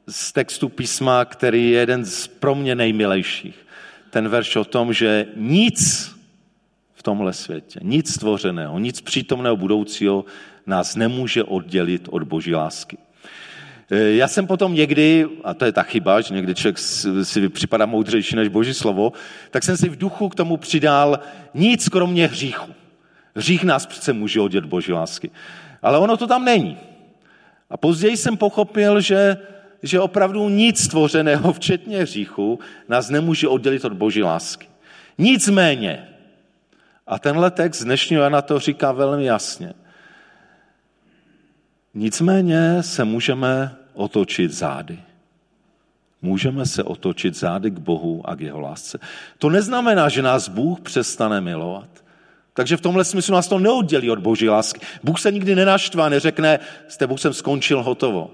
z 0.08 0.32
textů 0.32 0.70
písma, 0.70 1.26
který 1.26 1.72
je 1.72 1.80
jeden 1.80 2.06
z 2.06 2.28
pro 2.28 2.56
mě 2.56 2.76
nejmilejších. 2.76 3.68
Ten 4.10 4.28
verš 4.28 4.56
o 4.56 4.64
tom, 4.64 4.94
že 4.94 5.28
nic 5.36 6.12
v 6.94 7.04
tomhle 7.04 7.34
světě, 7.34 7.80
nic 7.84 8.14
stvořeného, 8.14 8.80
nic 8.80 9.02
přítomného 9.02 9.58
budoucího 9.58 10.26
nás 10.66 10.96
nemůže 10.96 11.44
oddělit 11.44 12.08
od 12.12 12.24
boží 12.24 12.56
lásky. 12.56 12.98
Eh, 13.92 13.98
já 13.98 14.28
jsem 14.28 14.48
potom 14.48 14.74
někdy, 14.74 15.28
a 15.44 15.54
to 15.54 15.66
je 15.66 15.72
ta 15.72 15.84
chyba, 15.84 16.22
že 16.22 16.34
někdy 16.34 16.56
člověk 16.56 16.78
si 17.24 17.50
připadá 17.50 17.86
moudřejší 17.86 18.36
než 18.36 18.48
boží 18.48 18.74
slovo, 18.74 19.14
tak 19.52 19.64
jsem 19.64 19.78
si 19.78 19.90
v 19.90 19.98
duchu 19.98 20.30
k 20.30 20.36
tomu 20.36 20.58
přidal 20.58 21.20
nic 21.54 21.90
kromě 21.90 22.28
hříchu. 22.28 22.72
Hřích 23.36 23.64
nás 23.64 23.86
přece 23.86 24.14
může 24.14 24.42
oddělit 24.42 24.66
boží 24.66 24.92
lásky. 24.92 25.32
Ale 25.82 25.98
ono 25.98 26.18
to 26.18 26.28
tam 26.28 26.46
není. 26.46 26.78
A 27.70 27.78
později 27.78 28.18
jsem 28.18 28.38
pochopil, 28.38 29.02
že, 29.02 29.38
že 29.84 30.00
opravdu 30.00 30.50
nic 30.50 30.84
stvořeného, 30.84 31.54
včetně 31.60 32.02
hříchu, 32.02 32.60
nás 32.90 33.10
nemůže 33.10 33.48
oddělit 33.48 33.86
od 33.86 33.94
boží 33.94 34.24
lásky. 34.24 34.68
Nicméně, 35.18 36.08
a 37.08 37.20
tenhle 37.20 37.52
text 37.52 37.84
dnešního 37.84 38.24
Jana 38.24 38.42
to 38.42 38.60
říká 38.60 38.92
velmi 38.92 39.26
jasně, 39.26 39.74
nicméně 41.94 42.84
se 42.84 43.04
můžeme 43.04 43.76
otočit 43.94 44.52
zády. 44.52 45.00
Můžeme 46.22 46.66
se 46.66 46.84
otočit 46.84 47.36
zády 47.36 47.72
k 47.72 47.80
Bohu 47.80 48.30
a 48.30 48.36
k 48.36 48.42
jeho 48.42 48.60
lásce. 48.60 49.00
To 49.38 49.50
neznamená, 49.50 50.10
že 50.10 50.22
nás 50.22 50.50
Bůh 50.50 50.80
přestane 50.80 51.42
milovat. 51.42 52.05
Takže 52.56 52.78
v 52.78 52.82
tomhle 52.82 53.04
smyslu 53.04 53.34
nás 53.34 53.48
to 53.48 53.60
neoddělí 53.60 54.12
od 54.12 54.20
boží 54.20 54.50
lásky. 54.50 54.80
Bůh 55.04 55.20
se 55.20 55.32
nikdy 55.32 55.56
nenaštvá, 55.56 56.10
neřekne, 56.10 56.60
s 56.88 56.98
tebou 56.98 57.18
jsem 57.18 57.34
skončil, 57.34 57.84
hotovo. 57.84 58.32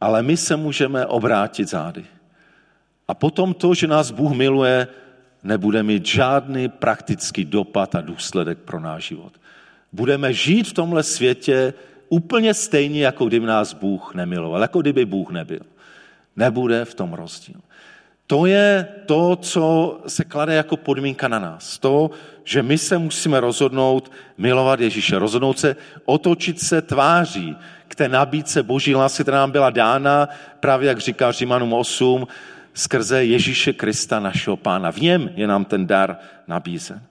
Ale 0.00 0.22
my 0.22 0.36
se 0.36 0.56
můžeme 0.56 1.06
obrátit 1.06 1.68
zády. 1.68 2.04
A 3.08 3.14
potom 3.14 3.54
to, 3.54 3.74
že 3.74 3.86
nás 3.86 4.10
Bůh 4.10 4.32
miluje, 4.32 4.88
nebude 5.42 5.82
mít 5.82 6.06
žádný 6.06 6.68
praktický 6.68 7.44
dopad 7.44 7.94
a 7.94 8.00
důsledek 8.00 8.58
pro 8.58 8.80
náš 8.80 9.08
život. 9.08 9.32
Budeme 9.92 10.32
žít 10.32 10.68
v 10.68 10.72
tomhle 10.72 11.02
světě 11.02 11.74
úplně 12.08 12.54
stejně, 12.54 13.04
jako 13.04 13.24
kdyby 13.24 13.46
nás 13.46 13.72
Bůh 13.72 14.14
nemiloval, 14.14 14.62
jako 14.62 14.80
kdyby 14.80 15.04
Bůh 15.04 15.30
nebyl. 15.30 15.64
Nebude 16.36 16.84
v 16.84 16.94
tom 16.94 17.12
rozdíl. 17.12 17.60
To 18.26 18.46
je 18.46 18.88
to, 19.06 19.36
co 19.36 19.98
se 20.06 20.24
klade 20.24 20.54
jako 20.54 20.76
podmínka 20.76 21.28
na 21.28 21.38
nás. 21.38 21.78
To, 21.78 22.10
že 22.44 22.62
my 22.62 22.78
se 22.78 22.98
musíme 22.98 23.40
rozhodnout 23.40 24.12
milovat 24.38 24.80
Ježíše, 24.80 25.18
rozhodnout 25.18 25.58
se 25.58 25.76
otočit 26.04 26.60
se 26.60 26.82
tváří 26.82 27.56
k 27.88 27.94
té 27.94 28.08
nabídce 28.08 28.62
boží 28.62 28.94
lásky, 28.94 29.22
která 29.22 29.38
nám 29.38 29.50
byla 29.50 29.70
dána, 29.70 30.28
právě 30.60 30.88
jak 30.88 30.98
říká 30.98 31.32
Římanům 31.32 31.72
8, 31.72 32.26
skrze 32.74 33.24
Ježíše 33.24 33.72
Krista, 33.72 34.20
našeho 34.20 34.56
pána. 34.56 34.92
V 34.92 34.96
něm 34.96 35.30
je 35.34 35.46
nám 35.46 35.64
ten 35.64 35.86
dar 35.86 36.16
nabízen. 36.46 37.02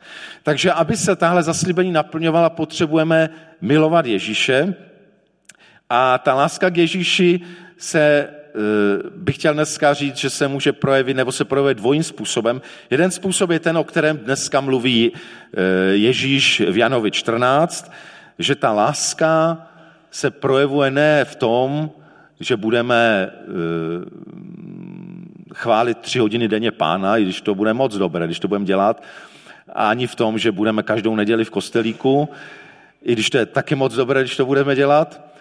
Takže 0.44 0.72
aby 0.72 0.98
se 0.98 1.16
tahle 1.16 1.44
zaslíbení 1.44 1.92
naplňovala, 1.92 2.50
potřebujeme 2.50 3.30
milovat 3.62 4.06
Ježíše 4.06 4.76
a 5.90 6.18
ta 6.18 6.34
láska 6.34 6.70
k 6.70 6.78
Ježíši 6.78 7.42
se 7.78 8.30
bych 9.16 9.36
chtěl 9.36 9.54
dneska 9.54 9.94
říct, 9.94 10.16
že 10.16 10.30
se 10.30 10.48
může 10.48 10.74
projevit 10.74 11.18
nebo 11.18 11.32
se 11.32 11.46
projevuje 11.46 11.74
dvojím 11.74 12.04
způsobem. 12.04 12.62
Jeden 12.90 13.12
způsob 13.12 13.50
je 13.50 13.60
ten, 13.60 13.78
o 13.78 13.84
kterém 13.84 14.18
dneska 14.18 14.62
mluví 14.62 15.12
eh, 15.14 15.62
Ježíš 15.92 16.62
v 16.70 16.78
Janovi 16.78 17.12
14, 17.12 17.92
že 18.40 18.56
ta 18.56 18.72
láska 18.72 19.58
se 20.12 20.32
projevuje 20.32 20.92
ne 20.92 21.26
v 21.26 21.36
tom, 21.36 21.92
že 22.40 22.58
budeme 22.58 23.30
eh, 23.32 23.46
chválit 25.54 25.98
tři 25.98 26.20
hodiny 26.20 26.48
denně 26.48 26.72
pána, 26.72 27.18
i 27.18 27.24
když 27.24 27.42
to 27.42 27.56
bude 27.56 27.74
moc 27.74 27.98
dobré, 27.98 28.26
když 28.26 28.40
to 28.40 28.48
budeme 28.48 28.66
dělat, 28.66 29.04
ani 29.74 30.08
v 30.08 30.16
tom, 30.16 30.38
že 30.38 30.52
budeme 30.52 30.84
každou 30.84 31.16
neděli 31.16 31.46
v 31.46 31.50
kostelíku, 31.50 32.30
i 33.04 33.14
když 33.14 33.30
to 33.30 33.38
je 33.38 33.46
taky 33.46 33.76
moc 33.76 33.96
dobré, 33.96 34.22
když 34.22 34.38
to 34.38 34.46
budeme 34.46 34.76
dělat, 34.76 35.35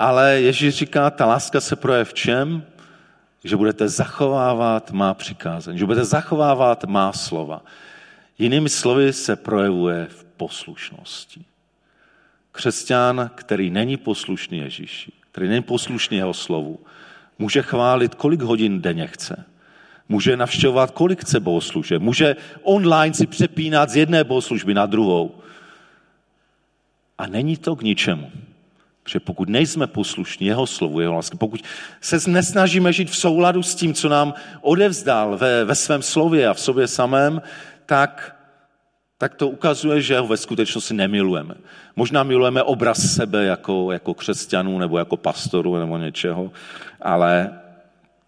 ale 0.00 0.40
Ježíš 0.40 0.74
říká, 0.74 1.10
ta 1.10 1.26
láska 1.26 1.60
se 1.60 1.76
projeví 1.76 2.04
v 2.04 2.14
čem? 2.14 2.64
Že 3.44 3.56
budete 3.56 3.88
zachovávat 3.88 4.90
má 4.90 5.14
přikázání, 5.14 5.78
že 5.78 5.86
budete 5.86 6.04
zachovávat 6.04 6.84
má 6.84 7.12
slova. 7.12 7.62
Jinými 8.38 8.68
slovy 8.68 9.12
se 9.12 9.36
projevuje 9.36 10.06
v 10.10 10.24
poslušnosti. 10.24 11.44
Křesťan, 12.52 13.30
který 13.34 13.70
není 13.70 13.96
poslušný 13.96 14.58
Ježíši, 14.58 15.12
který 15.30 15.48
není 15.48 15.62
poslušný 15.62 16.16
jeho 16.16 16.34
slovu, 16.34 16.78
může 17.38 17.62
chválit, 17.62 18.14
kolik 18.14 18.40
hodin 18.40 18.82
denně 18.82 19.06
chce. 19.06 19.44
Může 20.08 20.36
navštěvovat, 20.36 20.90
kolik 20.90 21.20
chce 21.20 21.40
bohoslužeb. 21.40 22.02
Může 22.02 22.36
online 22.62 23.14
si 23.14 23.26
přepínat 23.26 23.90
z 23.90 23.96
jedné 23.96 24.24
bohoslužby 24.24 24.74
na 24.74 24.86
druhou. 24.86 25.34
A 27.18 27.26
není 27.26 27.56
to 27.56 27.76
k 27.76 27.82
ničemu. 27.82 28.30
Že 29.10 29.20
pokud 29.20 29.48
nejsme 29.48 29.86
poslušní 29.86 30.46
jeho 30.46 30.66
slovu, 30.66 31.00
jeho 31.00 31.14
lásky, 31.14 31.36
pokud 31.36 31.60
se 32.00 32.30
nesnažíme 32.30 32.92
žít 32.92 33.10
v 33.10 33.16
souladu 33.16 33.62
s 33.62 33.74
tím, 33.74 33.94
co 33.94 34.08
nám 34.08 34.34
odevzdal 34.60 35.36
ve, 35.36 35.64
ve 35.64 35.74
svém 35.74 36.02
slově 36.02 36.48
a 36.48 36.54
v 36.54 36.60
sobě 36.60 36.86
samém, 36.86 37.42
tak, 37.86 38.36
tak 39.18 39.34
to 39.34 39.48
ukazuje, 39.48 40.02
že 40.02 40.18
ho 40.18 40.26
ve 40.26 40.36
skutečnosti 40.36 40.94
nemilujeme. 40.94 41.54
Možná 41.96 42.22
milujeme 42.22 42.62
obraz 42.62 43.14
sebe 43.14 43.44
jako, 43.44 43.92
jako 43.92 44.14
křesťanů 44.14 44.78
nebo 44.78 44.98
jako 44.98 45.16
pastorů 45.16 45.76
nebo 45.76 45.98
něčeho, 45.98 46.50
ale 47.02 47.59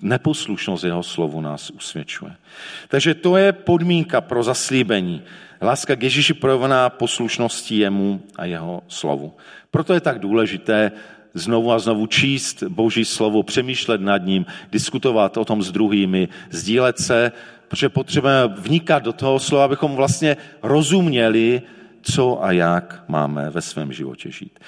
neposlušnost 0.03 0.85
jeho 0.85 1.03
slovu 1.03 1.41
nás 1.41 1.71
usvědčuje. 1.71 2.33
Takže 2.89 3.15
to 3.15 3.37
je 3.37 3.53
podmínka 3.53 4.21
pro 4.21 4.43
zaslíbení. 4.43 5.23
Láska 5.63 5.97
k 5.97 6.03
Ježíši 6.03 6.35
projevená 6.35 6.91
poslušností 6.91 7.79
jemu 7.79 8.23
a 8.37 8.45
jeho 8.45 8.83
slovu. 8.89 9.33
Proto 9.71 9.95
je 9.95 10.01
tak 10.01 10.19
důležité 10.19 10.93
znovu 11.35 11.73
a 11.73 11.79
znovu 11.79 12.07
číst 12.07 12.63
Boží 12.63 13.05
slovo, 13.05 13.43
přemýšlet 13.43 14.01
nad 14.01 14.19
ním, 14.19 14.47
diskutovat 14.73 15.37
o 15.37 15.45
tom 15.45 15.63
s 15.63 15.73
druhými, 15.73 16.29
sdílet 16.51 16.99
se, 16.99 17.33
protože 17.69 17.89
potřebujeme 17.89 18.55
vnikat 18.55 19.03
do 19.03 19.13
toho 19.13 19.41
slova, 19.41 19.65
abychom 19.65 19.97
vlastně 19.97 20.37
rozuměli, 20.63 21.63
co 22.03 22.45
a 22.45 22.53
jak 22.53 23.05
máme 23.09 23.51
ve 23.51 23.63
svém 23.63 23.93
životě 23.93 24.31
žít. 24.31 24.59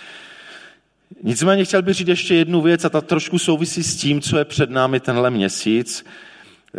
Nicméně 1.22 1.64
chtěl 1.64 1.83
bych 1.83 1.94
říct 1.94 2.09
ještě 2.09 2.35
jednu 2.35 2.61
věc 2.61 2.85
a 2.85 2.88
ta 2.88 3.00
trošku 3.00 3.38
souvisí 3.38 3.83
s 3.83 3.96
tím, 3.96 4.20
co 4.20 4.38
je 4.38 4.44
před 4.44 4.70
námi 4.70 5.00
tenhle 5.00 5.31
měsíc. 5.31 6.05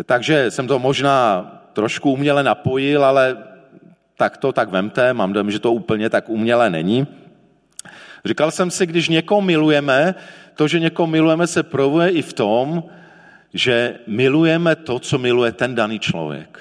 Takže 0.03 0.51
jsem 0.51 0.67
to 0.67 0.79
možná 0.79 1.51
trošku 1.73 2.11
uměle 2.11 2.43
napojil, 2.43 3.05
ale 3.05 3.37
tak 4.17 4.37
to 4.37 4.51
tak 4.51 4.69
vemte, 4.69 5.13
mám 5.13 5.33
dojem, 5.33 5.51
že 5.51 5.59
to 5.59 5.73
úplně 5.73 6.09
tak 6.09 6.29
uměle 6.29 6.69
není. 6.69 7.07
Říkal 8.25 8.51
jsem 8.51 8.71
si, 8.71 8.85
když 8.85 9.09
někoho 9.09 9.41
milujeme, 9.41 10.15
to, 10.55 10.67
že 10.67 10.79
někoho 10.79 11.07
milujeme, 11.07 11.47
se 11.47 11.63
projevuje 11.63 12.09
i 12.09 12.21
v 12.21 12.33
tom, 12.33 12.83
že 13.53 13.99
milujeme 14.07 14.75
to, 14.75 14.99
co 14.99 15.17
miluje 15.17 15.51
ten 15.51 15.75
daný 15.75 15.99
člověk. 15.99 16.59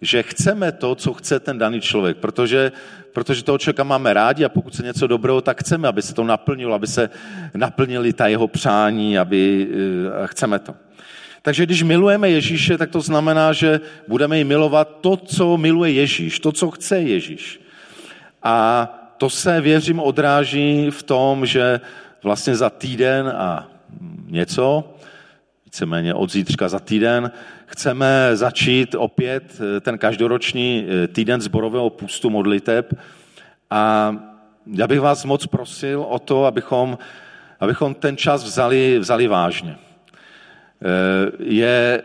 Že 0.00 0.22
chceme 0.22 0.72
to, 0.72 0.94
co 0.94 1.14
chce 1.14 1.40
ten 1.40 1.58
daný 1.58 1.80
člověk, 1.80 2.16
protože, 2.16 2.72
protože 3.16 3.44
toho 3.44 3.58
člověka 3.58 3.84
máme 3.84 4.12
rádi 4.12 4.44
a 4.44 4.48
pokud 4.48 4.74
se 4.74 4.82
něco 4.82 5.06
dobrého, 5.06 5.40
tak 5.40 5.60
chceme, 5.60 5.88
aby 5.88 6.02
se 6.02 6.14
to 6.14 6.24
naplnilo, 6.24 6.74
aby 6.74 6.86
se 6.86 7.10
naplnili 7.54 8.12
ta 8.12 8.26
jeho 8.26 8.48
přání, 8.48 9.18
aby 9.18 9.68
uh, 9.68 10.26
chceme 10.26 10.58
to. 10.58 10.74
Takže 11.42 11.66
když 11.66 11.82
milujeme 11.82 12.30
Ježíše, 12.30 12.78
tak 12.78 12.90
to 12.90 13.00
znamená, 13.00 13.52
že 13.52 13.80
budeme 14.08 14.38
ji 14.38 14.44
milovat 14.44 15.00
to, 15.00 15.16
co 15.16 15.56
miluje 15.56 15.92
Ježíš, 15.92 16.40
to, 16.40 16.52
co 16.52 16.70
chce 16.70 17.00
Ježíš. 17.00 17.60
A 18.42 18.86
to 19.16 19.30
se, 19.30 19.60
věřím, 19.60 20.00
odráží 20.00 20.90
v 20.90 21.02
tom, 21.02 21.46
že 21.46 21.80
vlastně 22.22 22.56
za 22.56 22.70
týden 22.70 23.28
a 23.28 23.68
něco, 24.28 24.95
víceméně 25.76 26.14
od 26.14 26.32
zítřka 26.32 26.68
za 26.68 26.78
týden, 26.78 27.30
chceme 27.66 28.30
začít 28.34 28.94
opět 28.94 29.60
ten 29.80 29.98
každoroční 29.98 30.86
týden 31.12 31.40
zborového 31.40 31.90
půstu 31.90 32.30
modliteb 32.30 32.98
a 33.70 34.16
já 34.72 34.86
bych 34.86 35.00
vás 35.00 35.24
moc 35.24 35.46
prosil 35.46 36.02
o 36.02 36.18
to, 36.18 36.44
abychom, 36.44 36.98
abychom 37.60 37.94
ten 37.94 38.16
čas 38.16 38.44
vzali, 38.44 38.98
vzali 38.98 39.28
vážně. 39.28 39.76
Eh, 39.76 41.32
je 41.44 42.02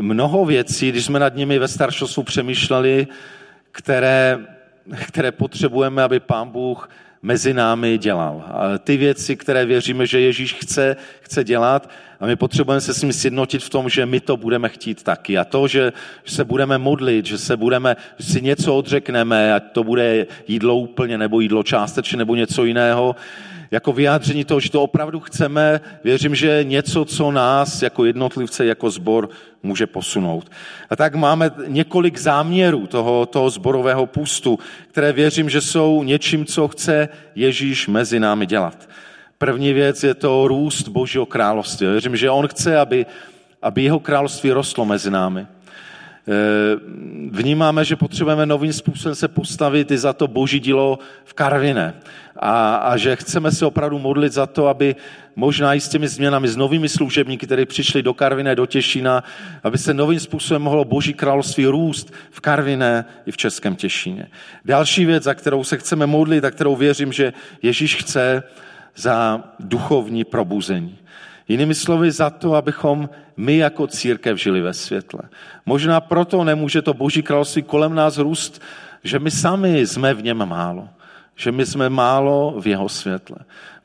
mnoho 0.00 0.44
věcí, 0.44 0.88
když 0.88 1.04
jsme 1.04 1.18
nad 1.18 1.34
nimi 1.34 1.58
ve 1.58 1.68
staršosu 1.68 2.22
přemýšleli, 2.22 3.06
které, 3.72 4.38
které 5.08 5.32
potřebujeme, 5.32 6.02
aby 6.02 6.20
Pán 6.20 6.48
Bůh 6.48 6.88
mezi 7.26 7.54
námi 7.54 7.98
dělal. 7.98 8.44
A 8.46 8.78
ty 8.78 8.96
věci, 8.96 9.36
které 9.36 9.66
věříme, 9.66 10.06
že 10.06 10.20
Ježíš 10.20 10.54
chce, 10.54 10.96
chce 11.20 11.44
dělat, 11.44 11.90
a 12.20 12.26
my 12.26 12.36
potřebujeme 12.36 12.80
se 12.80 12.94
s 12.94 13.02
ním 13.02 13.12
sjednotit 13.12 13.62
v 13.62 13.70
tom, 13.70 13.88
že 13.88 14.06
my 14.06 14.20
to 14.20 14.36
budeme 14.36 14.68
chtít 14.68 15.02
taky. 15.02 15.38
A 15.38 15.44
to, 15.44 15.68
že 15.68 15.92
se 16.24 16.44
budeme 16.44 16.78
modlit, 16.78 17.26
že 17.26 17.38
se 17.38 17.56
budeme, 17.56 17.96
že 18.18 18.32
si 18.32 18.42
něco 18.42 18.76
odřekneme, 18.76 19.54
ať 19.54 19.72
to 19.72 19.84
bude 19.84 20.26
jídlo 20.48 20.76
úplně, 20.76 21.18
nebo 21.18 21.40
jídlo 21.40 21.62
částečně, 21.62 22.18
nebo 22.18 22.34
něco 22.34 22.64
jiného, 22.64 23.16
jako 23.70 23.92
vyjádření 23.92 24.44
toho, 24.44 24.60
že 24.60 24.70
to 24.70 24.82
opravdu 24.82 25.20
chceme, 25.20 25.80
věřím, 26.04 26.34
že 26.34 26.64
něco, 26.64 27.04
co 27.04 27.30
nás 27.30 27.82
jako 27.82 28.04
jednotlivce, 28.04 28.66
jako 28.66 28.90
zbor 28.90 29.28
může 29.62 29.86
posunout. 29.86 30.50
A 30.90 30.96
tak 30.96 31.14
máme 31.14 31.50
několik 31.66 32.18
záměrů 32.18 32.86
toho, 32.86 33.26
toho 33.26 33.50
zborového 33.50 34.06
půstu, 34.06 34.58
které 34.88 35.12
věřím, 35.12 35.50
že 35.50 35.60
jsou 35.60 36.02
něčím, 36.02 36.46
co 36.46 36.68
chce 36.68 37.08
Ježíš 37.34 37.88
mezi 37.88 38.20
námi 38.20 38.46
dělat. 38.46 38.88
První 39.38 39.72
věc 39.72 40.04
je 40.04 40.14
to 40.14 40.48
růst 40.48 40.88
Božího 40.88 41.26
království. 41.26 41.86
Věřím, 41.86 42.16
že 42.16 42.30
on 42.30 42.48
chce, 42.48 42.78
aby, 42.78 43.06
aby 43.62 43.82
jeho 43.82 44.00
království 44.00 44.50
rostlo 44.52 44.84
mezi 44.84 45.10
námi. 45.10 45.46
Eh, 46.28 46.76
vnímáme, 47.30 47.84
že 47.84 47.96
potřebujeme 47.96 48.46
novým 48.46 48.72
způsobem 48.72 49.14
se 49.14 49.28
postavit 49.28 49.90
i 49.90 49.98
za 49.98 50.12
to 50.12 50.28
boží 50.28 50.60
dílo 50.60 50.98
v 51.24 51.34
Karvine. 51.34 51.94
A, 52.36 52.76
a 52.76 52.96
že 52.96 53.16
chceme 53.16 53.50
se 53.50 53.66
opravdu 53.66 53.98
modlit 53.98 54.32
za 54.32 54.46
to, 54.46 54.66
aby 54.66 54.96
možná 55.36 55.74
i 55.74 55.80
s 55.80 55.88
těmi 55.88 56.08
změnami, 56.08 56.48
s 56.48 56.56
novými 56.56 56.88
služebníky, 56.88 57.46
které 57.46 57.66
přišli 57.66 58.02
do 58.02 58.14
Karviné, 58.14 58.54
do 58.54 58.66
Těšína, 58.66 59.24
aby 59.62 59.78
se 59.78 59.94
novým 59.94 60.20
způsobem 60.20 60.62
mohlo 60.62 60.84
boží 60.84 61.14
království 61.14 61.66
růst 61.66 62.12
v 62.30 62.40
Karviné 62.40 63.04
i 63.26 63.30
v 63.30 63.36
Českém 63.36 63.76
Těšíně. 63.76 64.26
Další 64.64 65.04
věc, 65.04 65.22
za 65.22 65.34
kterou 65.34 65.64
se 65.64 65.76
chceme 65.76 66.06
modlit 66.06 66.44
a 66.44 66.50
kterou 66.50 66.76
věřím, 66.76 67.12
že 67.12 67.32
Ježíš 67.62 67.96
chce, 67.96 68.42
za 68.96 69.44
duchovní 69.60 70.24
probuzení. 70.24 70.98
Jinými 71.48 71.74
slovy 71.74 72.10
za 72.10 72.30
to, 72.30 72.54
abychom 72.54 73.08
my 73.36 73.56
jako 73.56 73.86
církev 73.86 74.38
žili 74.38 74.60
ve 74.60 74.74
světle. 74.74 75.20
Možná 75.66 76.00
proto 76.00 76.44
nemůže 76.44 76.82
to 76.82 76.94
Boží 76.94 77.22
království 77.22 77.62
kolem 77.62 77.94
nás 77.94 78.18
růst, 78.18 78.62
že 79.04 79.18
my 79.18 79.30
sami 79.30 79.86
jsme 79.86 80.14
v 80.14 80.22
něm 80.22 80.46
málo. 80.46 80.88
Že 81.36 81.52
my 81.52 81.66
jsme 81.66 81.88
málo 81.88 82.54
v 82.60 82.66
jeho 82.66 82.88
světle. 82.88 83.36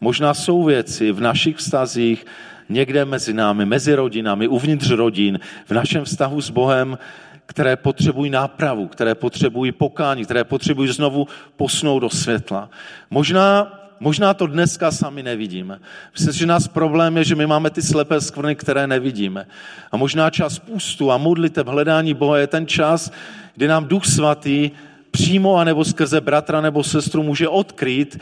Možná 0.01 0.33
jsou 0.33 0.63
věci 0.63 1.11
v 1.11 1.21
našich 1.21 1.57
vztazích, 1.57 2.25
někde 2.69 3.05
mezi 3.05 3.33
námi, 3.33 3.65
mezi 3.65 3.95
rodinami, 3.95 4.47
uvnitř 4.47 4.89
rodin, 4.89 5.39
v 5.65 5.71
našem 5.71 6.05
vztahu 6.05 6.41
s 6.41 6.49
Bohem, 6.49 6.97
které 7.45 7.75
potřebují 7.75 8.31
nápravu, 8.31 8.87
které 8.87 9.15
potřebují 9.15 9.71
pokání, 9.71 10.25
které 10.25 10.43
potřebují 10.43 10.93
znovu 10.93 11.27
posnout 11.57 11.99
do 11.99 12.09
světla. 12.09 12.69
Možná 13.09 13.80
Možná 14.01 14.33
to 14.33 14.47
dneska 14.47 14.91
sami 14.91 15.23
nevidíme. 15.23 15.79
Myslím, 16.13 16.33
že 16.33 16.45
nás 16.45 16.67
problém 16.67 17.17
je, 17.17 17.23
že 17.23 17.35
my 17.35 17.47
máme 17.47 17.69
ty 17.69 17.81
slepé 17.81 18.21
skvrny, 18.21 18.55
které 18.55 18.87
nevidíme. 18.87 19.47
A 19.91 19.97
možná 19.97 20.29
čas 20.29 20.59
půstu 20.59 21.11
a 21.11 21.17
modliteb, 21.17 21.67
hledání 21.67 22.13
Boha 22.13 22.37
je 22.37 22.47
ten 22.47 22.67
čas, 22.67 23.11
kdy 23.55 23.67
nám 23.67 23.87
Duch 23.87 24.05
Svatý 24.05 24.71
přímo 25.11 25.57
anebo 25.57 25.85
skrze 25.85 26.21
bratra 26.21 26.61
nebo 26.61 26.83
sestru 26.83 27.23
může 27.23 27.47
odkryt, 27.47 28.19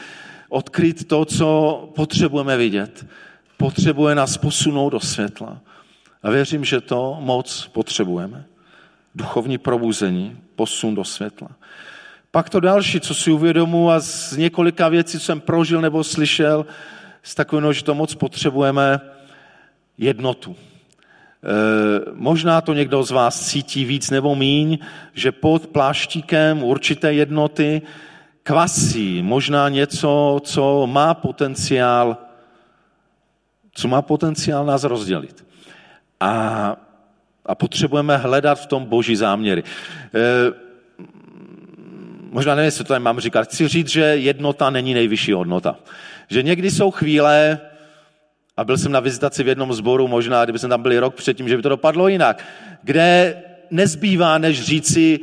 odkryt 0.50 1.08
to, 1.08 1.26
co 1.26 1.90
potřebujeme 1.96 2.58
vidět. 2.58 3.06
Potřebuje 3.58 4.16
nás 4.16 4.38
posunout 4.38 4.90
do 4.90 5.00
světla. 5.00 5.60
A 6.24 6.30
věřím, 6.30 6.66
že 6.66 6.82
to 6.82 7.18
moc 7.22 7.68
potřebujeme. 7.68 8.46
Duchovní 9.16 9.58
probuzení, 9.58 10.38
posun 10.56 10.96
do 10.96 11.04
světla. 11.04 11.50
Pak 12.32 12.50
to 12.50 12.60
další, 12.60 13.00
co 13.00 13.14
si 13.14 13.32
uvědomu 13.32 13.92
a 13.92 14.00
z 14.00 14.38
několika 14.38 14.90
věcí, 14.90 15.20
co 15.20 15.26
jsem 15.26 15.42
prožil 15.42 15.82
nebo 15.82 16.04
slyšel, 16.04 16.66
z 17.24 17.36
takového, 17.36 17.74
že 17.74 17.84
to 17.84 17.96
moc 17.96 18.16
potřebujeme, 18.16 19.00
jednotu. 19.98 20.56
E, 20.56 22.12
možná 22.14 22.62
to 22.62 22.74
někdo 22.74 23.04
z 23.04 23.12
vás 23.12 23.46
cítí 23.46 23.86
víc 23.86 24.10
nebo 24.10 24.36
míň, 24.36 24.78
že 25.14 25.32
pod 25.32 25.68
pláštíkem 25.68 26.64
určité 26.64 27.14
jednoty 27.14 27.82
kvasí 28.44 29.22
možná 29.22 29.70
něco, 29.70 30.40
co 30.44 30.88
má 30.88 31.14
potenciál, 31.14 32.18
co 33.74 33.88
má 33.88 34.02
potenciál 34.02 34.66
nás 34.66 34.84
rozdělit. 34.84 35.46
A, 36.20 36.76
a 37.46 37.56
potřebujeme 37.56 38.18
hledat 38.18 38.56
v 38.56 38.68
tom 38.68 38.86
boží 38.86 39.16
záměry. 39.16 39.64
E, 39.64 40.69
možná 42.32 42.56
nevím, 42.56 42.66
jestli 42.66 42.84
to 42.84 42.88
tady 42.88 43.00
mám 43.00 43.20
říkat, 43.20 43.44
chci 43.44 43.68
říct, 43.68 43.88
že 43.88 44.02
jednota 44.02 44.70
není 44.70 44.94
nejvyšší 44.94 45.34
hodnota. 45.34 45.76
Že 46.28 46.44
někdy 46.44 46.72
jsou 46.72 46.92
chvíle, 46.92 47.60
a 48.58 48.64
byl 48.64 48.78
jsem 48.78 48.92
na 48.92 49.00
vizitaci 49.00 49.44
v 49.44 49.48
jednom 49.48 49.74
sboru, 49.74 50.08
možná, 50.08 50.44
kdyby 50.44 50.60
jsem 50.60 50.70
tam 50.70 50.82
byl 50.82 51.00
rok 51.00 51.16
předtím, 51.16 51.50
že 51.50 51.58
by 51.58 51.64
to 51.64 51.70
dopadlo 51.70 52.08
jinak, 52.08 52.46
kde 52.84 53.36
nezbývá, 53.72 54.38
než 54.38 54.62
říci, 54.62 55.20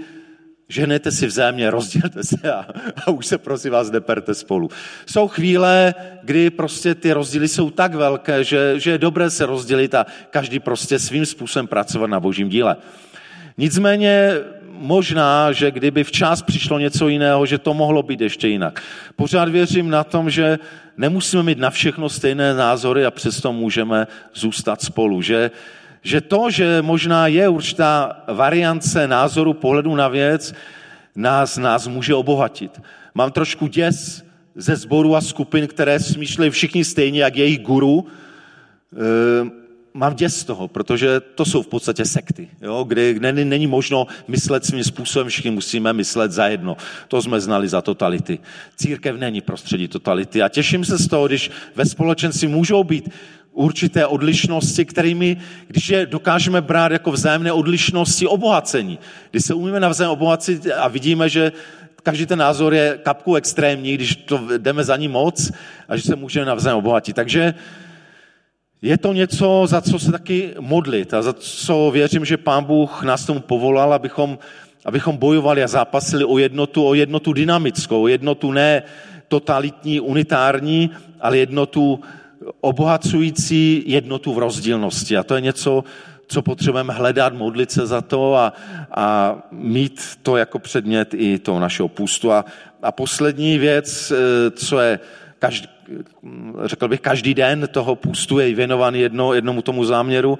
ženete 0.68 1.12
si 1.12 1.26
vzájemně, 1.26 1.70
rozdělte 1.76 2.24
se 2.24 2.52
a, 2.52 2.66
a 3.06 3.10
už 3.10 3.26
se 3.26 3.38
prosím 3.38 3.72
vás 3.72 3.90
neperte 3.90 4.34
spolu. 4.34 4.70
Jsou 5.06 5.28
chvíle, 5.28 5.94
kdy 6.22 6.50
prostě 6.50 6.94
ty 6.94 7.12
rozdíly 7.12 7.48
jsou 7.48 7.70
tak 7.70 7.94
velké, 7.94 8.44
že, 8.44 8.80
že 8.80 8.90
je 8.90 8.98
dobré 8.98 9.30
se 9.30 9.46
rozdělit 9.46 9.94
a 9.94 10.06
každý 10.30 10.58
prostě 10.60 10.98
svým 10.98 11.26
způsobem 11.26 11.66
pracovat 11.66 12.06
na 12.06 12.20
božím 12.20 12.48
díle. 12.48 12.76
Nicméně 13.58 14.32
možná, 14.78 15.52
že 15.52 15.70
kdyby 15.70 16.04
včas 16.04 16.42
přišlo 16.42 16.78
něco 16.78 17.08
jiného, 17.08 17.46
že 17.46 17.58
to 17.58 17.74
mohlo 17.74 18.02
být 18.02 18.20
ještě 18.20 18.48
jinak. 18.48 18.82
Pořád 19.16 19.48
věřím 19.48 19.90
na 19.90 20.04
tom, 20.04 20.30
že 20.30 20.58
nemusíme 20.96 21.42
mít 21.42 21.58
na 21.58 21.70
všechno 21.70 22.08
stejné 22.08 22.54
názory 22.54 23.06
a 23.06 23.10
přesto 23.10 23.52
můžeme 23.52 24.06
zůstat 24.34 24.82
spolu. 24.82 25.22
Že, 25.22 25.50
že 26.02 26.20
to, 26.20 26.50
že 26.50 26.82
možná 26.82 27.26
je 27.26 27.48
určitá 27.48 28.24
variance 28.32 29.08
názoru, 29.08 29.54
pohledu 29.54 29.94
na 29.94 30.08
věc, 30.08 30.54
nás, 31.16 31.56
nás 31.56 31.86
může 31.86 32.14
obohatit. 32.14 32.80
Mám 33.14 33.32
trošku 33.32 33.66
děs 33.66 34.24
ze 34.54 34.76
sboru 34.76 35.16
a 35.16 35.20
skupin, 35.20 35.66
které 35.66 36.00
smýšlejí 36.00 36.50
všichni 36.50 36.84
stejně, 36.84 37.22
jak 37.22 37.36
jejich 37.36 37.58
guru. 37.58 38.06
Ehm, 38.92 39.65
mám 39.96 40.14
děs 40.14 40.36
z 40.40 40.44
toho, 40.44 40.68
protože 40.68 41.20
to 41.20 41.44
jsou 41.44 41.62
v 41.62 41.66
podstatě 41.66 42.04
sekty, 42.04 42.48
jo, 42.62 42.84
kde, 42.84 43.14
kde 43.14 43.32
není 43.32 43.66
možno 43.66 44.06
myslet 44.28 44.64
svým 44.64 44.84
způsobem, 44.84 45.28
všichni 45.28 45.50
musíme 45.50 45.92
myslet 45.92 46.32
za 46.32 46.46
jedno. 46.46 46.76
To 47.08 47.22
jsme 47.22 47.40
znali 47.40 47.68
za 47.68 47.82
totality. 47.82 48.38
Církev 48.76 49.16
není 49.16 49.40
prostředí 49.40 49.88
totality 49.88 50.42
a 50.42 50.48
těším 50.48 50.84
se 50.84 50.98
z 50.98 51.08
toho, 51.08 51.26
když 51.26 51.50
ve 51.74 51.86
společenství 51.86 52.48
můžou 52.48 52.84
být 52.84 53.08
určité 53.52 54.06
odlišnosti, 54.06 54.84
kterými, 54.84 55.36
když 55.66 55.88
je 55.88 56.06
dokážeme 56.06 56.60
brát 56.60 56.92
jako 56.92 57.12
vzájemné 57.12 57.52
odlišnosti, 57.52 58.26
obohacení. 58.26 58.98
Když 59.30 59.44
se 59.44 59.54
umíme 59.54 59.80
navzájem 59.80 60.12
obohacit 60.12 60.66
a 60.76 60.88
vidíme, 60.88 61.28
že 61.28 61.52
každý 62.02 62.26
ten 62.26 62.38
názor 62.38 62.74
je 62.74 62.98
kapku 63.02 63.34
extrémní, 63.34 63.94
když 63.94 64.16
to 64.16 64.40
jdeme 64.58 64.84
za 64.84 64.96
ní 64.96 65.08
moc 65.08 65.52
a 65.88 65.96
že 65.96 66.02
se 66.02 66.16
můžeme 66.16 66.46
navzájem 66.46 66.78
obohatit. 66.78 67.16
Takže 67.16 67.54
je 68.82 68.98
to 68.98 69.12
něco, 69.12 69.66
za 69.68 69.80
co 69.80 69.98
se 69.98 70.12
taky 70.12 70.54
modlit 70.60 71.14
a 71.14 71.22
za 71.22 71.32
co 71.32 71.90
věřím, 71.90 72.24
že 72.24 72.36
Pán 72.36 72.64
Bůh 72.64 73.02
nás 73.02 73.26
tomu 73.26 73.40
povolal, 73.40 73.92
abychom, 73.92 74.38
abychom 74.84 75.16
bojovali 75.16 75.62
a 75.62 75.68
zápasili 75.68 76.24
o 76.24 76.38
jednotu, 76.38 76.86
o 76.86 76.94
jednotu 76.94 77.32
dynamickou, 77.32 78.02
o 78.02 78.08
jednotu 78.08 78.52
ne 78.52 78.82
totalitní, 79.28 80.00
unitární, 80.00 80.90
ale 81.20 81.38
jednotu 81.38 82.00
obohacující, 82.60 83.82
jednotu 83.86 84.34
v 84.34 84.38
rozdílnosti. 84.38 85.16
A 85.16 85.22
to 85.22 85.34
je 85.34 85.40
něco, 85.40 85.84
co 86.26 86.42
potřebujeme 86.42 86.92
hledat, 86.92 87.34
modlit 87.34 87.70
se 87.70 87.86
za 87.86 88.00
to 88.00 88.34
a, 88.34 88.52
a 88.90 89.36
mít 89.50 90.00
to 90.22 90.36
jako 90.36 90.58
předmět 90.58 91.14
i 91.14 91.38
toho 91.38 91.60
našeho 91.60 91.88
půstu. 91.88 92.32
A, 92.32 92.44
a 92.82 92.92
poslední 92.92 93.58
věc, 93.58 94.12
eh, 94.12 94.50
co 94.50 94.80
je 94.80 95.00
každý, 95.38 95.68
řekl 96.64 96.88
bych, 96.88 97.00
každý 97.00 97.34
den 97.34 97.68
toho 97.72 97.96
půstu 97.96 98.38
je 98.38 98.54
věnovaný 98.54 99.00
jedno, 99.00 99.34
jednomu 99.34 99.62
tomu 99.62 99.84
záměru. 99.84 100.38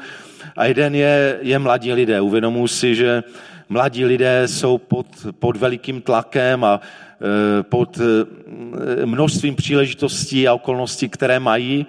A 0.57 0.65
jeden 0.65 0.95
je, 0.95 1.39
je 1.43 1.59
mladí 1.59 1.93
lidé. 1.93 2.21
Uvědomuji 2.21 2.69
si, 2.69 2.95
že 2.95 3.23
mladí 3.69 4.05
lidé 4.05 4.43
jsou 4.49 4.79
pod, 4.79 5.07
pod 5.39 5.57
velikým 5.57 6.01
tlakem 6.01 6.65
a 6.65 6.81
e, 6.81 7.63
pod 7.63 7.99
e, 7.99 9.07
množstvím 9.07 9.57
příležitostí 9.57 10.49
a 10.49 10.55
okolností, 10.55 11.09
které 11.09 11.41
mají. 11.41 11.87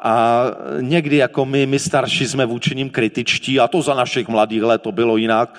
A 0.00 0.44
někdy 0.80 1.16
jako 1.16 1.44
my, 1.44 1.66
my 1.66 1.78
starší 1.78 2.26
jsme 2.26 2.46
vůči 2.46 2.74
ním 2.74 2.90
kritičtí 2.90 3.60
a 3.60 3.68
to 3.68 3.82
za 3.82 3.94
našich 3.94 4.28
mladých 4.28 4.62
let 4.62 4.82
to 4.82 4.92
bylo 4.92 5.16
jinak. 5.16 5.54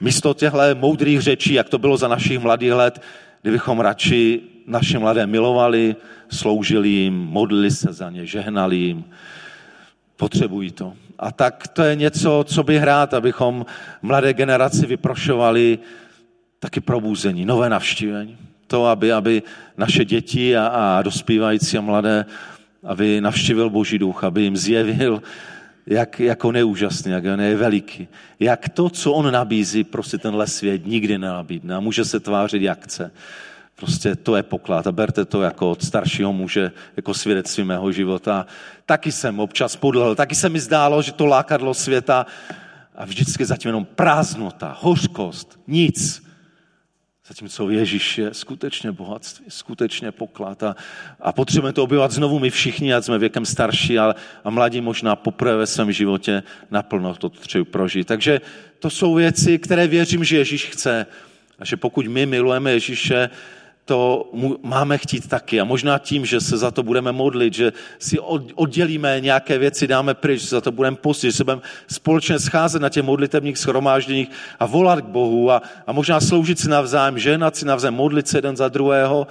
Místo 0.00 0.34
těchto 0.34 0.58
moudrých 0.74 1.20
řečí, 1.20 1.54
jak 1.54 1.68
to 1.68 1.78
bylo 1.78 1.96
za 1.96 2.08
našich 2.08 2.38
mladých 2.38 2.72
let, 2.72 3.00
kdybychom 3.42 3.80
radši 3.80 4.40
naše 4.66 4.98
mladé 4.98 5.26
milovali, 5.26 5.96
sloužili 6.30 6.88
jim, 6.88 7.14
modlili 7.14 7.70
se 7.70 7.92
za 7.92 8.10
ně, 8.10 8.26
žehnali 8.26 8.76
jim. 8.76 9.04
Potřebují 10.16 10.70
to. 10.70 10.92
A 11.18 11.32
tak 11.32 11.68
to 11.68 11.82
je 11.82 11.96
něco, 11.96 12.44
co 12.48 12.62
bych 12.62 12.82
rád, 12.82 13.14
abychom 13.14 13.66
mladé 14.02 14.34
generaci 14.34 14.86
vyprošovali 14.86 15.78
taky 16.58 16.80
probuzení, 16.80 17.44
nové 17.44 17.70
navštívení. 17.70 18.36
To, 18.66 18.86
aby, 18.86 19.12
aby 19.12 19.42
naše 19.76 20.04
děti 20.04 20.56
a, 20.56 20.66
a 20.66 21.02
dospívající 21.02 21.78
a 21.78 21.80
mladé, 21.80 22.26
aby 22.84 23.20
navštívil 23.20 23.70
Boží 23.70 23.98
duch, 23.98 24.24
aby 24.24 24.42
jim 24.42 24.56
zjevil, 24.56 25.22
jak, 25.90 26.20
jak 26.20 26.44
on 26.44 26.56
je 26.56 26.64
úžasný, 26.64 27.12
jak 27.12 27.24
on 27.24 27.40
je 27.40 27.56
veliký. 27.56 28.08
Jak 28.40 28.68
to, 28.68 28.90
co 28.90 29.12
on 29.12 29.32
nabízí, 29.32 29.84
prostě 29.84 30.18
tenhle 30.18 30.46
svět 30.46 30.86
nikdy 30.86 31.18
nenabídne 31.18 31.74
a 31.74 31.80
může 31.80 32.04
se 32.04 32.20
tvářit, 32.20 32.62
jak 32.62 32.84
chce. 32.84 33.10
Prostě 33.76 34.16
to 34.16 34.36
je 34.36 34.42
poklad 34.42 34.86
a 34.86 34.92
berte 34.92 35.24
to 35.24 35.42
jako 35.42 35.70
od 35.70 35.84
staršího 35.84 36.32
muže, 36.32 36.72
jako 36.96 37.14
svědectví 37.14 37.64
mého 37.64 37.92
života. 37.92 38.46
Taky 38.86 39.12
jsem 39.12 39.40
občas 39.40 39.76
podlehl, 39.76 40.14
taky 40.14 40.34
se 40.34 40.48
mi 40.48 40.60
zdálo, 40.60 41.02
že 41.02 41.12
to 41.12 41.26
lákadlo 41.26 41.74
světa 41.74 42.26
a 42.94 43.04
vždycky 43.04 43.44
zatím 43.44 43.68
jenom 43.68 43.84
prázdnota, 43.84 44.76
hořkost, 44.80 45.60
nic. 45.66 46.27
Zatímco 47.28 47.70
Ježíš 47.70 48.18
je 48.18 48.34
skutečně 48.34 48.92
bohatství, 48.92 49.46
skutečně 49.48 50.12
poklad. 50.12 50.62
A, 50.62 50.76
a 51.20 51.32
potřebujeme 51.32 51.72
to 51.72 51.84
objevovat 51.84 52.10
znovu 52.10 52.38
my 52.38 52.50
všichni, 52.50 52.94
ať 52.94 53.04
jsme 53.04 53.18
věkem 53.18 53.46
starší 53.46 53.98
a, 53.98 54.14
a 54.44 54.50
mladí 54.50 54.80
možná 54.80 55.16
poprvé 55.16 55.56
ve 55.56 55.66
svém 55.66 55.92
životě 55.92 56.42
naplno 56.70 57.14
to 57.14 57.28
třeba 57.28 57.64
prožít. 57.64 58.06
Takže 58.06 58.40
to 58.78 58.90
jsou 58.90 59.14
věci, 59.14 59.58
které 59.58 59.86
věřím, 59.86 60.24
že 60.24 60.36
Ježíš 60.36 60.66
chce. 60.66 61.06
A 61.58 61.64
že 61.64 61.76
pokud 61.76 62.06
my 62.06 62.26
milujeme 62.26 62.72
Ježíše, 62.72 63.30
to 63.88 64.30
máme 64.62 64.98
chtít 64.98 65.28
taky. 65.28 65.60
A 65.60 65.64
možná 65.64 65.98
tím, 65.98 66.26
že 66.26 66.40
se 66.40 66.58
za 66.58 66.70
to 66.70 66.82
budeme 66.82 67.12
modlit, 67.12 67.54
že 67.54 67.72
si 67.98 68.18
oddělíme 68.54 69.20
nějaké 69.20 69.58
věci, 69.58 69.86
dáme 69.86 70.14
pryč, 70.14 70.40
že 70.40 70.48
za 70.48 70.60
to 70.60 70.72
budeme 70.72 70.96
postit, 70.96 71.30
že 71.30 71.36
se 71.36 71.44
budeme 71.44 71.62
společně 71.88 72.38
scházet 72.38 72.82
na 72.82 72.88
těch 72.88 73.02
modlitebních 73.02 73.58
schromážděních 73.58 74.28
a 74.60 74.66
volat 74.66 75.00
k 75.00 75.08
Bohu 75.08 75.50
a, 75.50 75.62
a 75.86 75.92
možná 75.92 76.20
sloužit 76.20 76.58
si 76.58 76.68
navzájem, 76.68 77.18
ženat 77.18 77.56
si 77.56 77.64
navzájem, 77.64 77.94
modlit 77.94 78.28
se 78.28 78.38
jeden 78.38 78.56
za 78.56 78.68
druhého. 78.68 79.26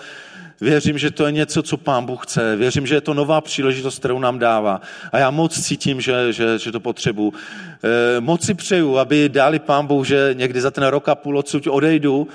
Věřím, 0.61 0.97
že 0.97 1.11
to 1.11 1.25
je 1.25 1.31
něco, 1.31 1.63
co 1.63 1.77
Pán 1.77 2.05
Bůh 2.05 2.25
chce. 2.25 2.55
Věřím, 2.55 2.87
že 2.87 2.95
je 2.95 3.01
to 3.01 3.13
nová 3.13 3.41
příležitost, 3.41 3.99
kterou 3.99 4.19
nám 4.19 4.39
dává. 4.39 4.81
A 5.11 5.17
já 5.17 5.29
moc 5.29 5.53
cítím, 5.53 6.01
že, 6.01 6.33
že, 6.33 6.59
že 6.59 6.71
to 6.71 6.79
potřebuji. 6.79 7.33
E, 7.33 8.21
moc 8.21 8.45
si 8.45 8.53
přeju, 8.53 8.97
aby 8.97 9.29
dali 9.29 9.59
Pán 9.59 9.87
Bůh, 9.87 10.07
že 10.07 10.33
někdy 10.33 10.61
za 10.61 10.71
ten 10.71 10.83
rok 10.83 11.09
a 11.09 11.15
půl 11.15 11.37
odsud 11.37 11.67
odejdu, 11.67 12.27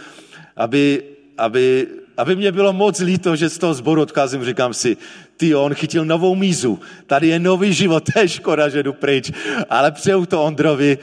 aby, 0.56 1.02
aby 1.38 1.87
aby 2.16 2.37
mě 2.37 2.53
bylo 2.53 2.72
moc 2.72 3.01
líto, 3.01 3.37
že 3.37 3.48
z 3.48 3.59
toho 3.59 3.75
zboru 3.75 4.03
odcházím, 4.03 4.44
říkám 4.44 4.75
si, 4.75 4.96
ty 5.37 5.55
on 5.55 5.75
chytil 5.75 6.05
novou 6.05 6.35
mízu, 6.35 6.81
tady 7.07 7.29
je 7.29 7.38
nový 7.38 7.72
život, 7.72 8.05
to 8.12 8.20
je 8.20 8.29
škoda, 8.29 8.68
že 8.68 8.83
jdu 8.83 8.92
pryč, 8.92 9.33
ale 9.70 9.92
přeju 9.92 10.27
to 10.27 10.44
Ondrovi, 10.44 10.98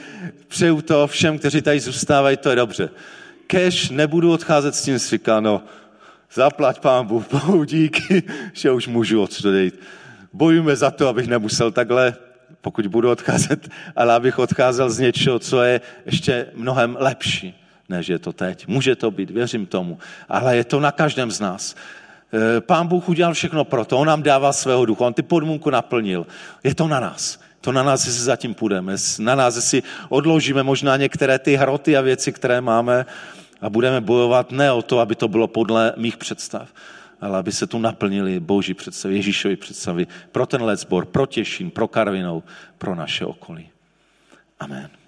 přeju 0.48 0.80
to 0.82 1.06
všem, 1.06 1.38
kteří 1.38 1.62
tady 1.62 1.80
zůstávají, 1.80 2.36
to 2.36 2.50
je 2.50 2.56
dobře. 2.56 2.90
Kež 3.46 3.90
nebudu 3.90 4.32
odcházet 4.32 4.74
s 4.74 4.82
tím 4.82 4.98
říká, 4.98 5.40
no, 5.40 5.62
zaplať 6.34 6.80
pán 6.80 7.06
Bůh, 7.06 7.24
bohu 7.30 7.64
díky, 7.64 8.22
že 8.52 8.70
už 8.70 8.86
můžu 8.86 9.22
odstudit. 9.22 9.80
Bojujeme 10.32 10.76
za 10.76 10.90
to, 10.90 11.08
abych 11.08 11.26
nemusel 11.26 11.70
takhle, 11.70 12.14
pokud 12.60 12.86
budu 12.86 13.10
odcházet, 13.10 13.68
ale 13.96 14.14
abych 14.14 14.38
odcházel 14.38 14.90
z 14.90 14.98
něčeho, 14.98 15.38
co 15.38 15.62
je 15.62 15.80
ještě 16.06 16.46
mnohem 16.54 16.96
lepší 17.00 17.59
než 17.90 18.08
je 18.08 18.18
to 18.18 18.32
teď. 18.32 18.66
Může 18.66 18.96
to 18.96 19.10
být, 19.10 19.30
věřím 19.30 19.66
tomu, 19.66 19.98
ale 20.28 20.56
je 20.56 20.64
to 20.64 20.80
na 20.80 20.92
každém 20.92 21.30
z 21.30 21.40
nás. 21.40 21.76
E, 22.56 22.60
Pán 22.60 22.86
Bůh 22.86 23.08
udělal 23.08 23.34
všechno 23.34 23.64
pro 23.64 23.84
to, 23.84 23.98
on 23.98 24.06
nám 24.06 24.22
dává 24.22 24.52
svého 24.52 24.86
ducha, 24.86 25.04
on 25.04 25.14
ty 25.14 25.22
podmínku 25.22 25.70
naplnil. 25.70 26.26
Je 26.64 26.74
to 26.74 26.88
na 26.88 27.00
nás. 27.00 27.40
To 27.60 27.72
na 27.72 27.82
nás, 27.82 28.06
jestli 28.06 28.22
zatím 28.22 28.54
půjdeme. 28.54 28.96
Na 29.18 29.34
nás, 29.34 29.56
jestli 29.56 29.82
odložíme 30.08 30.62
možná 30.62 30.96
některé 30.96 31.38
ty 31.38 31.56
hroty 31.56 31.96
a 31.96 32.00
věci, 32.00 32.32
které 32.32 32.60
máme 32.60 33.06
a 33.60 33.70
budeme 33.70 34.00
bojovat 34.00 34.52
ne 34.52 34.72
o 34.72 34.82
to, 34.82 34.98
aby 34.98 35.14
to 35.14 35.28
bylo 35.28 35.46
podle 35.48 35.92
mých 35.96 36.16
představ, 36.16 36.68
ale 37.20 37.38
aby 37.38 37.52
se 37.52 37.66
tu 37.66 37.78
naplnili 37.78 38.40
Boží 38.40 38.74
představy, 38.74 39.16
Ježíšovi 39.16 39.56
představy 39.56 40.06
pro 40.32 40.46
ten 40.46 40.76
sbor, 40.76 41.04
pro 41.04 41.26
Těšín, 41.26 41.70
pro 41.70 41.88
Karvinou, 41.88 42.42
pro 42.78 42.94
naše 42.94 43.24
okolí. 43.24 43.68
Amen. 44.60 44.99